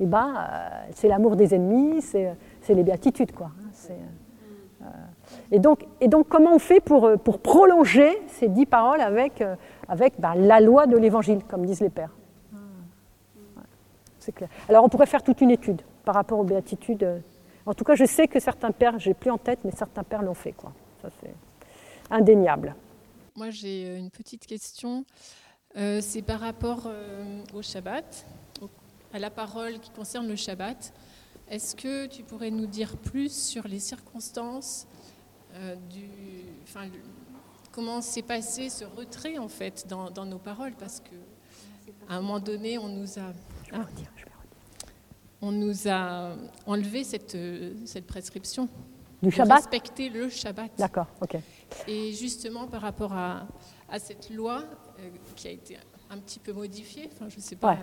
[0.01, 2.37] Eh ben, euh, c'est l'amour des ennemis, c'est
[2.69, 3.51] les béatitudes, quoi.
[3.91, 3.95] hein,
[4.83, 4.87] euh,
[5.51, 5.59] et
[6.09, 9.43] donc, comment on fait pour, euh, prolonger ces dix paroles avec,
[10.19, 12.15] ben, la loi de l'évangile, comme disent les pères?
[14.69, 17.23] Alors, on pourrait faire toute une étude par rapport aux béatitudes.
[17.67, 20.23] En tout cas, je sais que certains pères, j'ai plus en tête, mais certains pères
[20.23, 20.73] l'ont fait, quoi.
[21.03, 21.35] Ça, c'est
[22.11, 22.75] indéniable.
[23.37, 25.05] Moi, j'ai euh, une petite question.
[25.77, 28.27] Euh, c'est par rapport euh, au Shabbat,
[29.13, 30.93] à la parole qui concerne le Shabbat.
[31.49, 34.87] Est-ce que tu pourrais nous dire plus sur les circonstances
[35.91, 36.05] du,
[36.63, 36.87] enfin,
[37.73, 40.75] comment s'est passé ce retrait en fait dans, dans nos paroles?
[40.79, 41.17] Parce que
[42.09, 43.33] à un moment donné, on nous a,
[43.73, 44.93] Je vais redire, je vais redire.
[45.43, 46.33] on nous a
[46.67, 47.37] enlevé cette,
[47.85, 48.69] cette prescription.
[49.23, 50.71] Du de Shabbat Respecter le Shabbat.
[50.79, 51.37] D'accord, ok.
[51.87, 53.47] Et justement, par rapport à,
[53.91, 54.63] à cette loi
[54.99, 55.77] euh, qui a été
[56.11, 57.77] un petit peu modifiée, enfin, je ne sais pas,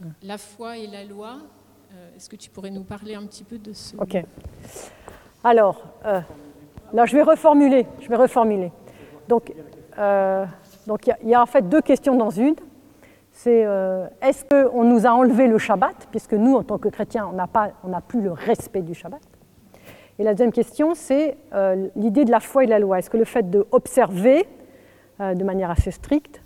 [0.00, 0.08] Ouais.
[0.22, 1.38] la foi et la loi,
[1.92, 3.96] euh, est-ce que tu pourrais nous parler un petit peu de ce...
[3.96, 4.16] Ok.
[5.44, 6.20] Alors, euh,
[6.92, 7.86] là, je vais reformuler.
[8.00, 8.72] Je vais reformuler.
[9.28, 9.52] Donc,
[9.98, 10.46] euh,
[10.86, 12.54] donc il y y, a en fait deux questions dans une.
[13.42, 17.28] C'est euh, est-ce qu'on nous a enlevé le Shabbat, puisque nous, en tant que chrétiens,
[17.28, 19.20] on n'a plus le respect du Shabbat?
[20.20, 23.00] Et la deuxième question, c'est euh, l'idée de la foi et de la loi.
[23.00, 24.46] Est-ce que le fait d'observer
[25.20, 26.40] euh, de manière assez stricte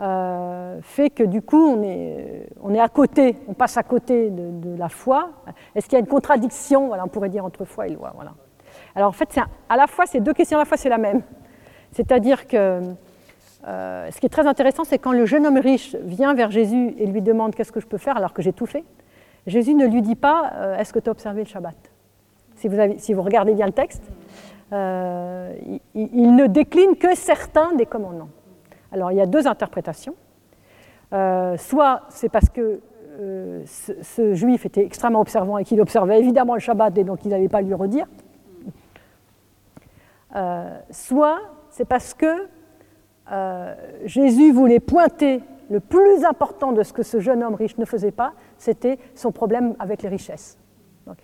[0.00, 4.30] euh, fait que du coup on est, on est à côté, on passe à côté
[4.30, 5.30] de, la foi?
[5.76, 8.32] Est-ce qu'il y a une contradiction, voilà, on pourrait dire, entre foi et loi voilà.
[8.96, 9.38] Alors en fait,
[9.68, 11.22] à la fois, ces deux questions à la fois, c'est la même.
[11.92, 12.80] C'est-à-dire que
[13.66, 16.94] euh, ce qui est très intéressant, c'est quand le jeune homme riche vient vers Jésus
[16.98, 18.84] et lui demande qu'est-ce que je peux faire alors que j'ai tout fait,
[19.46, 21.76] Jésus ne lui dit pas euh, est-ce que tu as observé le Shabbat?
[22.56, 24.02] Si vous, regardez bien le texte,
[24.72, 25.52] euh,
[25.94, 28.28] il, ne décline que certains des commandements.
[28.92, 30.14] Alors il y a deux interprétations.
[31.10, 32.80] Soit c'est parce que
[33.18, 37.30] ce, ce juif était extrêmement observant et qu'il observait évidemment le Shabbat et donc il
[37.30, 38.06] n'allait pas lui redire.
[40.90, 41.40] Soit
[41.70, 42.48] c'est parce que
[43.32, 43.74] euh,
[44.04, 48.10] Jésus voulait pointer le plus important de ce que ce jeune homme riche ne faisait
[48.10, 50.58] pas, c'était son problème avec les richesses.
[51.06, 51.16] Donc,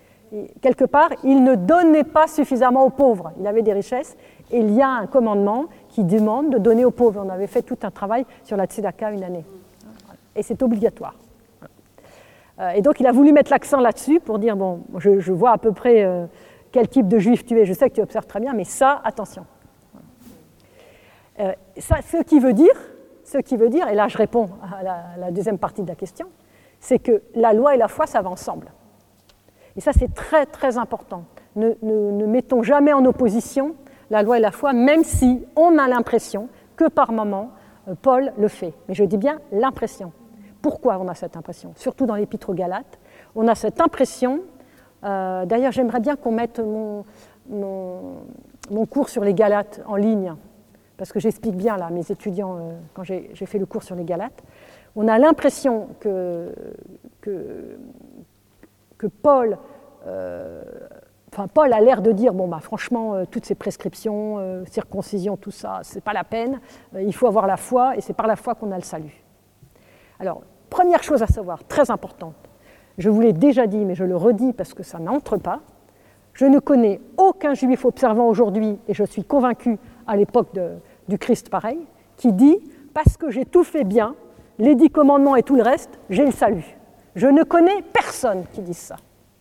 [0.61, 3.31] quelque part, il ne donnait pas suffisamment aux pauvres.
[3.39, 4.17] Il avait des richesses
[4.51, 7.23] et il y a un commandement qui demande de donner aux pauvres.
[7.23, 9.45] On avait fait tout un travail sur la tzedaka une année.
[10.35, 11.15] Et c'est obligatoire.
[12.59, 15.51] Euh, Et donc il a voulu mettre l'accent là-dessus pour dire, bon, je, je vois
[15.51, 16.25] à peu près euh,
[16.71, 19.01] quel type de juif tu es, je sais que tu observes très bien, mais ça,
[19.03, 19.45] attention.
[21.39, 22.73] Euh, ce qui veut dire,
[23.23, 26.27] ce qui veut dire, et là je réponds à la, deuxième partie de la question,
[26.79, 28.71] c'est que la loi et la foi, ça va ensemble.
[29.75, 31.23] Et ça, c'est très très important.
[31.55, 31.75] Ne,
[32.25, 33.75] mettons jamais en opposition
[34.09, 37.51] la loi et la foi, même si on a l'impression que par moment,
[37.87, 38.73] euh, Paul le fait.
[38.87, 40.11] Mais je dis bien l'impression.
[40.61, 41.73] Pourquoi on a cette impression?
[41.75, 42.99] Surtout dans l'Épître aux Galates,
[43.35, 44.41] on a cette impression.
[45.03, 46.59] euh, D'ailleurs, j'aimerais bien qu'on mette
[47.49, 50.33] mon cours sur les Galates en ligne,
[50.99, 54.03] parce que j'explique bien là, mes étudiants, euh, quand j'ai fait le cours sur les
[54.03, 54.43] Galates.
[54.97, 56.53] On a l'impression que,
[57.21, 59.57] que, Paul,
[60.05, 60.61] euh,
[61.31, 65.51] enfin Paul a l'air de dire bon bah franchement euh, toutes ces prescriptions, circoncision, tout
[65.51, 66.59] ça, c'est pas la peine.
[66.99, 69.23] Il faut avoir la foi et c'est par la foi qu'on a le salut.
[70.19, 72.35] Alors première chose à savoir, très importante,
[72.97, 75.61] Je vous l'ai déjà dit, mais je le redis parce que ça n'entre pas.
[76.33, 80.77] Je ne connais aucun juif observant aujourd'hui, et je suis convaincu à l'époque de-
[81.09, 81.79] du Christ pareil,
[82.15, 82.57] qui dit
[82.93, 84.15] Parce que j'ai tout fait bien,
[84.57, 86.77] les dix commandements et tout le reste, j'ai le salut.
[87.15, 88.95] Je ne connais personne qui dise ça.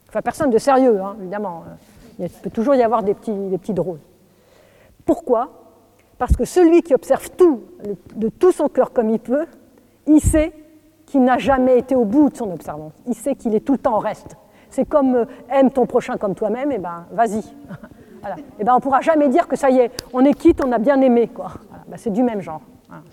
[0.09, 1.65] Enfin, personne de sérieux, hein, évidemment.
[2.19, 4.01] Il peut toujours y avoir des petits, des petits drôles.
[5.05, 5.51] Pourquoi?
[6.19, 7.63] Parce que celui qui observe tout,
[8.17, 9.47] de tout son cœur comme il peut,
[10.07, 10.53] il sait
[11.07, 12.93] qu'il n'a jamais été au bout de son observance.
[13.07, 14.37] Il sait qu'il est tout le temps en reste.
[14.71, 17.43] C'est comme euh, aime ton prochain comme toi-même, et ben vas-y.
[18.59, 20.79] Et ben on pourra jamais dire que ça y est, on est quitte, on a
[20.79, 21.31] bien aimé.
[21.89, 22.63] Ben, c'est du même genre.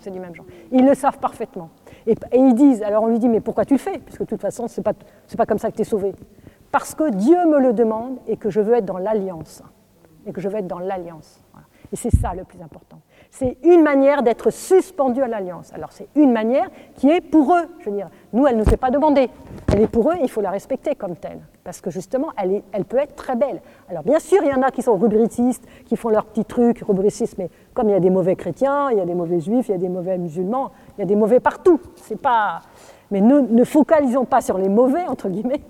[0.06, 0.46] Du même genre.
[0.72, 1.70] Ils le savent parfaitement.
[2.06, 3.98] Et, ils disent, alors on lui dit mais pourquoi tu le fais?
[3.98, 4.92] Puisque de toute façon c'est pas
[5.26, 6.14] c'est pas comme ça que tu es sauvé.
[6.70, 9.62] Parce que Dieu me le demande et que je veux être dans l'alliance.
[10.26, 11.40] Et que je veux être dans l'alliance.
[11.92, 12.98] Et c'est ça le plus important.
[13.30, 15.72] C'est une manière d'être suspendu à l'alliance.
[15.72, 17.66] Alors c'est une manière qui est pour eux.
[17.80, 19.30] Je veux dire, nous, elle ne nous est pas demandée.
[19.72, 21.40] Elle est pour eux, il faut la respecter comme telle.
[21.66, 23.60] Parce que justement, elle, peut être très belle.
[23.90, 26.78] Alors bien sûr, il y en a qui sont rubricistes, qui font leurs petits trucs,
[26.78, 29.66] rubricistes, mais comme il y a des mauvais chrétiens, il y a des mauvais juifs,
[29.68, 31.80] il y a des mauvais musulmans, il y a des mauvais partout.
[31.96, 32.60] C'est pas...
[33.10, 35.60] Mais ne, ne focalisons pas sur les mauvais, entre guillemets,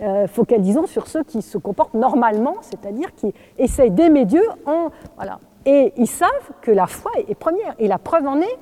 [0.00, 5.40] euh, focalisons sur ceux qui se comportent normalement, c'est-à-dire qui essayent d'aimer Dieu en voilà.
[5.66, 7.74] Et ils savent que la foi est, est première.
[7.78, 8.58] Et la preuve en est,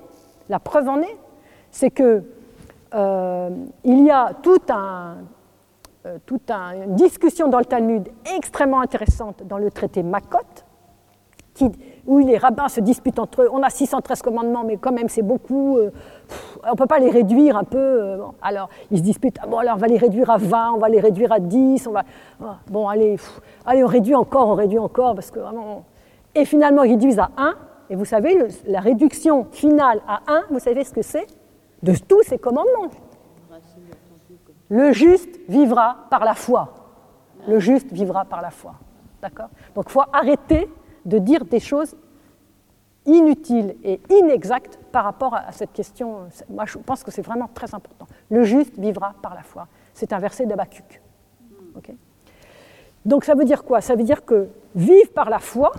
[0.49, 1.17] la preuve en est,
[1.71, 2.25] c'est que
[2.93, 3.51] euh,
[3.85, 5.19] il y a tout un,
[6.07, 10.39] euh, toute un- une discussion dans le Talmud extrêmement intéressante dans le traité Makot,
[11.55, 11.71] qui-
[12.07, 13.49] où les rabbins se disputent entre eux.
[13.53, 15.77] On a 613 commandements, mais quand même c'est beaucoup.
[15.79, 15.91] euh,
[16.65, 17.79] on ne peut pas les réduire un peu.
[17.79, 19.39] euh, alors ils se disputent.
[19.41, 21.87] Ah alors on va les réduire à 20, on va les réduire à 10.
[21.87, 22.03] On va,
[22.43, 23.17] ah, bon, allez,
[23.67, 25.41] allez, on réduit encore, on réduit encore, parce que.
[26.35, 27.55] Et finalement, ils réduisent à 1.
[27.91, 31.27] Et vous savez, la réduction finale à 1, vous savez ce que c'est
[31.83, 32.89] De tous ces commandements.
[34.73, 36.73] Le juste vivra par la foi.
[37.47, 38.73] Le juste vivra par la foi.
[39.21, 39.51] D'accord?
[39.75, 40.67] Donc il faut arrêter
[41.05, 41.95] de dire des choses
[43.05, 46.21] inutiles et inexactes par rapport à cette question.
[46.49, 48.07] Moi, je pense que c'est vraiment très important.
[48.31, 49.69] Le juste vivra par la foi.
[49.93, 51.03] C'est un verset d'Abacuc.
[51.77, 51.93] Ok?
[53.05, 53.83] Donc ça veut dire quoi?
[53.83, 55.73] Ça veut dire que vivre par la foi,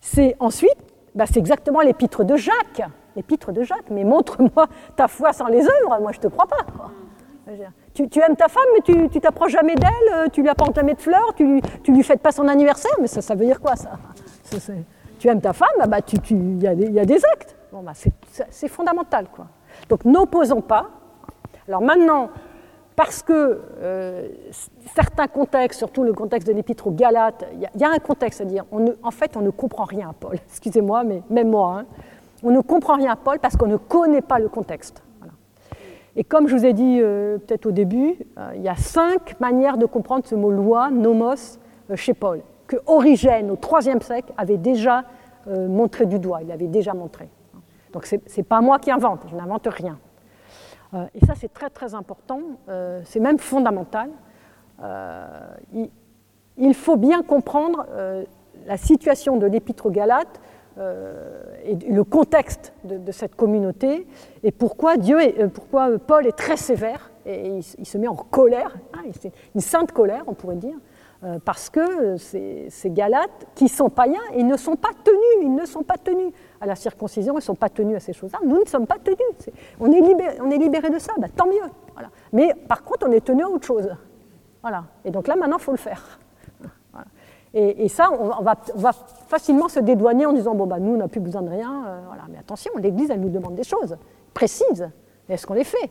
[0.00, 0.78] c'est ensuite,
[1.16, 2.82] bah, c'est exactement l'épître de Jacques.
[3.16, 3.90] L'épître de Jacques.
[3.90, 6.92] Mais montre-moi ta foi sans les œuvres, moi je ne te crois pas.
[7.94, 10.94] Tu, aimes ta femme, mais tu tu t'approches jamais d'elle, euh, tu lui apportes jamais
[10.94, 13.76] de fleurs, tu, tu lui fêtes pas son anniversaire, mais ça, ça veut dire quoi
[13.76, 13.90] ça?
[15.18, 17.24] Tu aimes ta femme, ah bah, tu- il y, a des- il y a des
[17.32, 17.56] actes.
[17.72, 18.12] Bon, bah, c'est-
[18.68, 19.26] fondamental.
[19.34, 19.46] Quoi.
[19.88, 20.88] Donc n'opposons pas.
[21.68, 22.30] Alors maintenant,
[22.96, 24.28] parce que euh,
[24.94, 28.40] certains contextes, surtout le contexte de l'épître aux Galates, il y, a- il un contexte
[28.40, 28.64] à dire.
[29.02, 30.34] En fait, on ne comprend rien à Paul.
[30.50, 31.86] Excusez-moi, mais même moi, hein.
[32.42, 35.02] on ne comprend rien à Paul parce qu'on ne connaît pas le contexte.
[36.16, 39.38] Et comme je vous ai dit euh, peut-être au début, euh, il y a cinq
[39.38, 41.58] manières de comprendre ce mot loi, nomos,
[41.90, 45.04] euh, chez Paul, que Origène, au IIIe siècle, avait déjà
[45.48, 47.28] montré du doigt, il avait déjà montré.
[47.92, 49.96] Donc ce n'est pas moi qui invente, je n'invente rien.
[51.14, 52.40] Et ça, c'est très très important,
[53.04, 54.10] c'est même fondamental.
[55.72, 55.88] Il,
[56.56, 57.86] il faut bien comprendre
[58.66, 60.40] la situation de l'épître aux Galates
[60.78, 64.06] et le contexte de, cette communauté
[64.42, 68.76] et pourquoi, Dieu euh, pourquoi Paul est très sévère et il, se met en colère,
[68.94, 69.00] hein,
[69.54, 70.76] une sainte colère, on pourrait dire,
[71.24, 75.64] euh, parce que ces, Galates qui sont païens, ils ne sont pas tenus, ils ne
[75.64, 78.38] sont pas tenus à la circoncision, ils ne sont pas tenus à ces choses-là.
[78.44, 79.18] Nous ne sommes pas tenus.
[79.80, 81.68] On, est libérés, on est libérés de ça, bah, tant mieux.
[81.94, 82.10] Voilà.
[82.32, 83.88] Mais par contre, on est tenus à autre chose.
[84.60, 84.84] Voilà.
[85.04, 86.20] Et donc là, maintenant, il faut le faire.
[87.58, 88.92] Et, ça, on, va,
[89.28, 91.86] facilement se dédouaner en disant bon, bah, nous, on n'a plus besoin de rien.
[91.86, 92.24] euh, voilà.
[92.28, 93.96] Mais attention, l'Église, elle nous demande des choses
[94.34, 94.86] précises.
[95.26, 95.90] Est-ce qu'on les fait?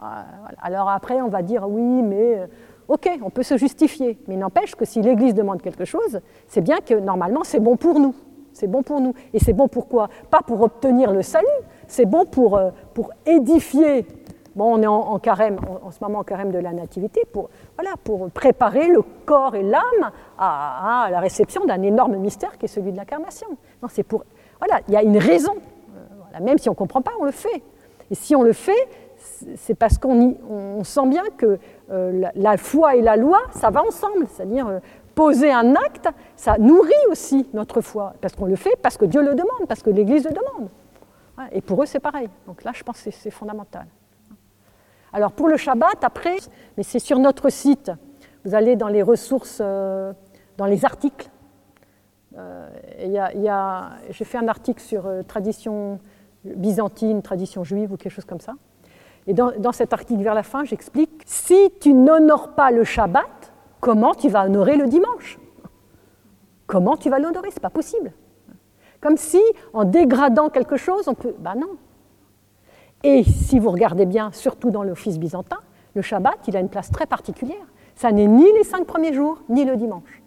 [0.00, 0.26] Voilà.
[0.60, 2.46] Alors après, on va dire oui, mais euh,
[2.88, 4.18] ok, on peut se justifier.
[4.26, 8.00] Mais n'empêche que si l'Église demande quelque chose, c'est bien que normalement, c'est bon pour
[8.00, 8.16] nous.
[8.52, 9.14] C'est bon pour nous.
[9.32, 10.08] Et c'est bon pour quoi?
[10.32, 11.46] Pas pour obtenir le salut,
[11.86, 14.04] c'est bon euh, pour édifier.
[14.58, 17.50] On est en, carême, en, ce moment en carême de la nativité, pour,
[18.32, 22.96] préparer le corps et l'âme à, la réception d'un énorme mystère qui est celui de
[22.96, 23.46] l'incarnation.
[23.80, 25.52] Voilà, il y a une raison.
[25.54, 27.62] Euh, voilà, même si on ne comprend pas, on le fait.
[28.10, 28.88] Et si on le fait,
[29.56, 31.58] c'est- parce qu'on sent bien que
[31.90, 34.26] euh, la, foi et la loi, ça va ensemble.
[34.28, 34.78] C'est-à-dire, euh,
[35.14, 38.14] poser un acte, ça nourrit aussi notre foi.
[38.20, 40.68] Parce qu'on le fait, parce que Dieu le demande, parce que l'Église le demande.
[41.52, 42.28] Et pour eux, c'est pareil.
[42.46, 43.86] Donc là, je pense que c'est fondamental.
[45.16, 46.36] Alors pour le Shabbat, après,
[46.76, 47.90] mais c'est sur notre site.
[48.44, 50.12] Vous allez dans les ressources, euh,
[50.58, 51.30] dans les articles.
[52.36, 52.68] Euh,
[54.10, 56.00] J'ai fait un article sur euh, tradition
[56.44, 58.52] byzantine, tradition juive ou quelque chose comme ça.
[59.26, 63.54] Et dans, dans cet article vers la fin, j'explique, si tu n'honores pas le Shabbat,
[63.80, 65.38] comment tu vas honorer le dimanche?
[66.66, 67.48] Comment tu vas l'honorer?
[67.52, 68.12] C'est pas possible.
[69.00, 69.40] Comme si,
[69.72, 71.34] en dégradant quelque chose, on peut.
[71.38, 71.78] Ben non.
[73.02, 75.58] Et si vous regardez bien, surtout dans l'office byzantin,
[75.94, 77.66] le Shabbat, il a une place très particulière.
[77.94, 80.22] Ça n'est ni les cinq premiers jours, ni le dimanche.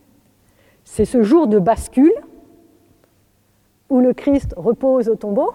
[0.83, 2.13] C'est ce jour de bascule
[3.89, 5.53] où le Christ repose au tombeau,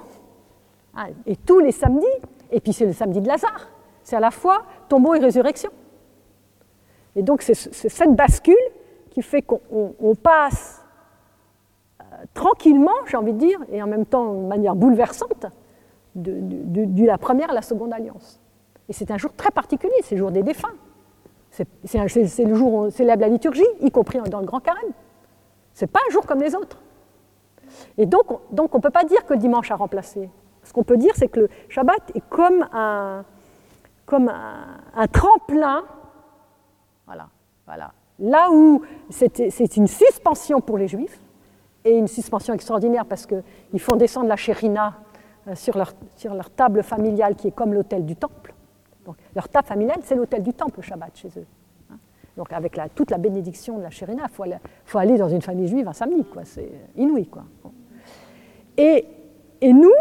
[0.97, 2.07] ah, et tous les samedis,
[2.51, 3.69] et puis c'est le samedi de Lazare,
[4.03, 5.71] c'est à la fois tombeau et résurrection.
[7.17, 8.55] Et donc c'est cette bascule
[9.11, 10.85] qui fait qu'on passe
[12.01, 12.05] euh,
[12.35, 15.47] tranquillement, j'ai envie de dire, et en même temps de manière bouleversante,
[16.15, 18.41] de, la première à la seconde alliance.
[18.89, 20.75] Et c'est un jour très particulier, c'est le jour des défunts.
[21.51, 24.93] C'est le jour où on célèbre la liturgie, y compris dans le grand carême.
[25.73, 26.81] Ce n'est pas un jour comme les autres.
[27.97, 30.29] Et donc, donc on ne peut pas dire que le dimanche a remplacé.
[30.65, 33.25] Ce qu'on peut dire, c'est que le Shabbat est comme un,
[34.07, 35.85] comme un, tremplin.
[37.07, 37.29] Voilà,
[37.67, 37.93] voilà.
[38.19, 41.19] Là où c'est une suspension pour les Juifs,
[41.85, 44.95] et une suspension extraordinaire parce qu'ils font descendre la chérina
[45.55, 48.55] sur leur, sur leur table familiale qui est comme l'autel du temple.
[49.05, 51.47] Donc, leur table familiale, c'est l'autel du temple, le Shabbat, chez eux.
[51.93, 51.97] Hein.
[52.37, 55.69] Donc avec la, toute la bénédiction de la chérina, il faut, aller dans une famille
[55.69, 56.45] juive un samedi, quoi.
[56.45, 57.27] c'est inouï.
[57.27, 57.45] Quoi.
[58.77, 59.07] Et,
[59.61, 59.93] et, nous,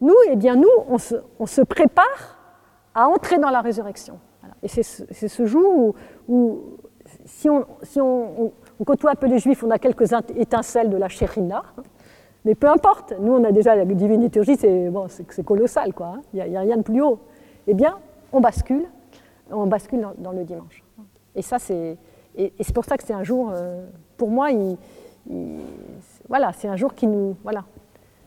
[0.00, 2.38] nous, eh bien, nous on, se, on se prépare
[2.94, 4.18] à entrer dans la résurrection.
[4.62, 5.94] Et c'est ce, ce, jour où,
[6.28, 6.78] où
[7.26, 10.96] si, on, si on, on, côtoie un peu les juifs, on a quelques étincelles de
[10.96, 11.62] la chérina,
[12.46, 15.08] mais peu importe, nous on a déjà la divine liturgie, c'est bon,
[15.44, 16.14] colossal, quoi.
[16.14, 16.20] Hein.
[16.32, 17.18] Il n'y a, rien de plus haut.
[17.66, 17.98] Eh bien,
[18.32, 18.84] on bascule,
[19.50, 20.84] on bascule dans, le dimanche.
[21.34, 21.98] Et ça, c'est,
[22.36, 23.84] et, c'est pour ça que c'est un jour, euh,
[24.16, 24.76] pour moi, il,
[25.28, 25.58] il,
[26.28, 27.64] voilà, c'est un jour qui nous, voilà,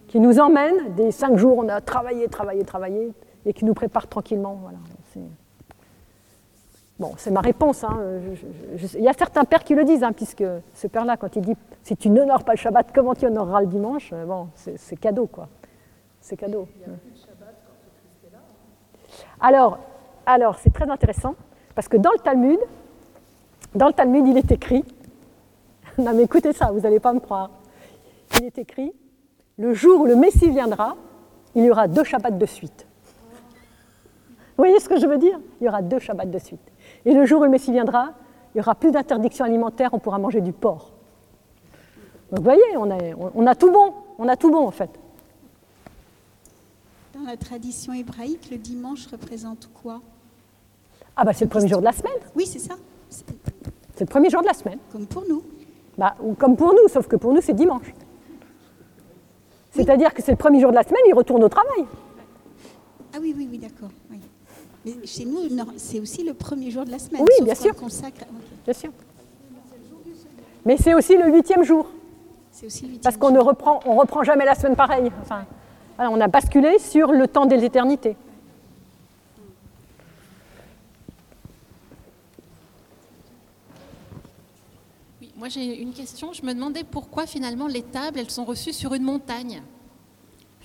[0.10, 3.14] qui nous emmène des cinq jours, on a travaillé, travaillé, travaillé,
[3.46, 4.60] et qui nous prépare tranquillement.
[4.62, 4.80] Voilà.
[7.00, 7.84] Bon, c'est ma réponse.
[7.84, 7.98] Hein.
[8.76, 10.44] Je, je, il y a certains pères qui le disent, hein, puisque
[10.74, 13.68] ce père-là, quand il dit si tu n'honores pas le Shabbat, comment tu honoreras le
[13.68, 15.48] dimanche Bon, c'est cadeau, quoi.
[16.20, 16.68] C'est cadeau.
[16.76, 18.40] Il y a plus de Shabbat quand Christ est là.
[19.40, 19.80] Alors,
[20.26, 21.36] alors c'est très intéressant,
[21.74, 22.60] parce que dans le Talmud,
[23.74, 24.84] dans le Talmud, il est écrit.
[25.98, 27.50] non, mais écoutez ça, vous n'allez pas me croire.
[28.40, 28.94] Il est écrit
[29.58, 30.96] le jour où le Messie viendra,
[31.54, 32.88] il y aura deux Shabbats de suite.
[34.58, 35.40] Vous voyez ce que je veux dire?
[35.60, 36.72] Il y aura deux Shabbats de suite.
[37.10, 38.12] Et le jour où le Messie viendra,
[38.54, 40.92] il n'y aura plus d'interdiction alimentaire, on pourra manger du porc.
[42.30, 42.98] Donc vous voyez, on a,
[43.34, 44.92] on a, tout bon, on a tout bon en fait.
[47.16, 50.02] Dans la tradition hébraïque, le dimanche représente quoi?
[51.16, 52.14] Ah bah c'est le premier jour de la semaine.
[52.36, 52.76] Oui, c'est ça.
[53.10, 53.26] C'est
[54.02, 54.78] le premier jour de la semaine.
[54.92, 55.42] Comme pour nous.
[55.98, 57.92] Bah, ou comme pour nous, sauf que pour nous c'est dimanche.
[59.72, 61.88] C'est-à-dire que c'est le premier jour de la semaine, il retourne au travail.
[63.16, 63.90] Ah oui, oui, oui, d'accord.
[64.12, 64.20] Oui.
[64.98, 65.42] Mais chez nous,
[65.78, 67.22] c'est aussi le premier jour de la semaine.
[67.22, 67.76] Oui, bien sûr.
[67.76, 68.22] Consacre...
[68.22, 68.30] Okay.
[68.66, 68.92] Bien sûr.
[70.66, 71.88] Mais c'est aussi le huitième jour.
[72.66, 75.10] Aussi le Parce qu'on ne reprend, on reprend jamais la semaine pareille.
[75.22, 75.46] Enfin,
[75.96, 78.18] voilà, on a basculé sur le temps des éternités.
[85.22, 86.34] Oui, moi j'ai une question.
[86.34, 89.62] Je me demandais pourquoi finalement les tables, elles sont reçues sur une montagne?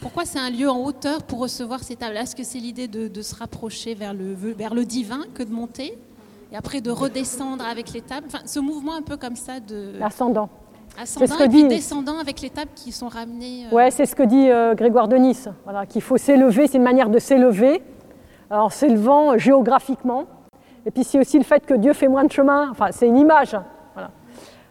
[0.00, 2.16] Pourquoi c'est un lieu en hauteur pour recevoir ces tables?
[2.16, 5.52] Est-ce que c'est l'idée de, de, se rapprocher vers le, vers le divin que de
[5.52, 5.96] monter
[6.52, 8.26] et après de redescendre avec les tables?
[8.26, 9.92] Enfin, Ce mouvement un peu comme ça de...
[10.02, 10.48] Ascendant.
[11.00, 11.68] Ascendant et puis dit...
[11.68, 13.66] descendant avec les tables qui sont ramenées...
[13.66, 13.74] Euh...
[13.74, 15.48] Ouais, c'est ce que dit euh, Grégoire de Nice.
[15.64, 17.82] Voilà, qu'il faut s'élever, c'est une manière de s'élever
[18.50, 20.26] en s'élevant géographiquement.
[20.86, 22.68] Et puis c'est aussi le fait que Dieu fait moins de chemin.
[22.70, 23.56] Enfin, c'est une image.
[23.94, 24.10] Voilà.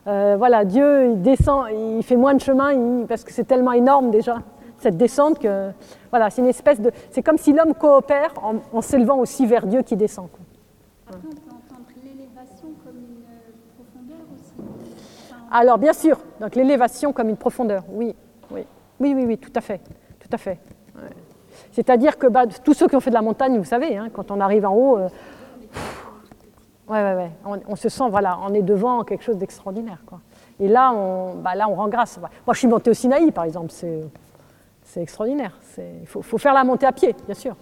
[0.07, 1.65] Euh, voilà, Dieu, il descend,
[1.97, 4.37] il fait moins de chemin il, parce que c'est tellement énorme déjà
[4.83, 5.71] cette descente que
[6.09, 9.65] voilà, c'est une espèce de, c'est comme si l'homme coopère en, en s'élevant aussi vers
[9.65, 10.29] Dieu qui descend.
[10.29, 10.39] Quoi.
[11.07, 13.23] Après, on peut entendre l'élévation comme une
[13.75, 14.53] profondeur aussi.
[15.29, 15.55] Enfin, on...
[15.55, 18.13] Alors bien sûr, donc l'élévation comme une profondeur, oui,
[18.51, 18.65] oui,
[18.99, 19.81] oui, oui, oui, tout à fait,
[20.19, 20.59] tout à fait.
[20.95, 21.09] Ouais.
[21.71, 24.31] C'est-à-dire que bah, tous ceux qui ont fait de la montagne, vous savez, hein, quand
[24.31, 25.07] on arrive en haut, euh,
[26.89, 30.19] ouais, ouais, ouais, on, on, se sent, voilà, on est devant quelque chose d'extraordinaire, quoi.
[30.59, 32.19] Et là, on, bah, là, on rend grâce.
[32.19, 34.01] Moi, je suis montée au Sinaï, par exemple, c'est
[34.93, 35.59] c'est extraordinaire.
[35.79, 37.55] Il faut, faire la montée à pied, bien sûr.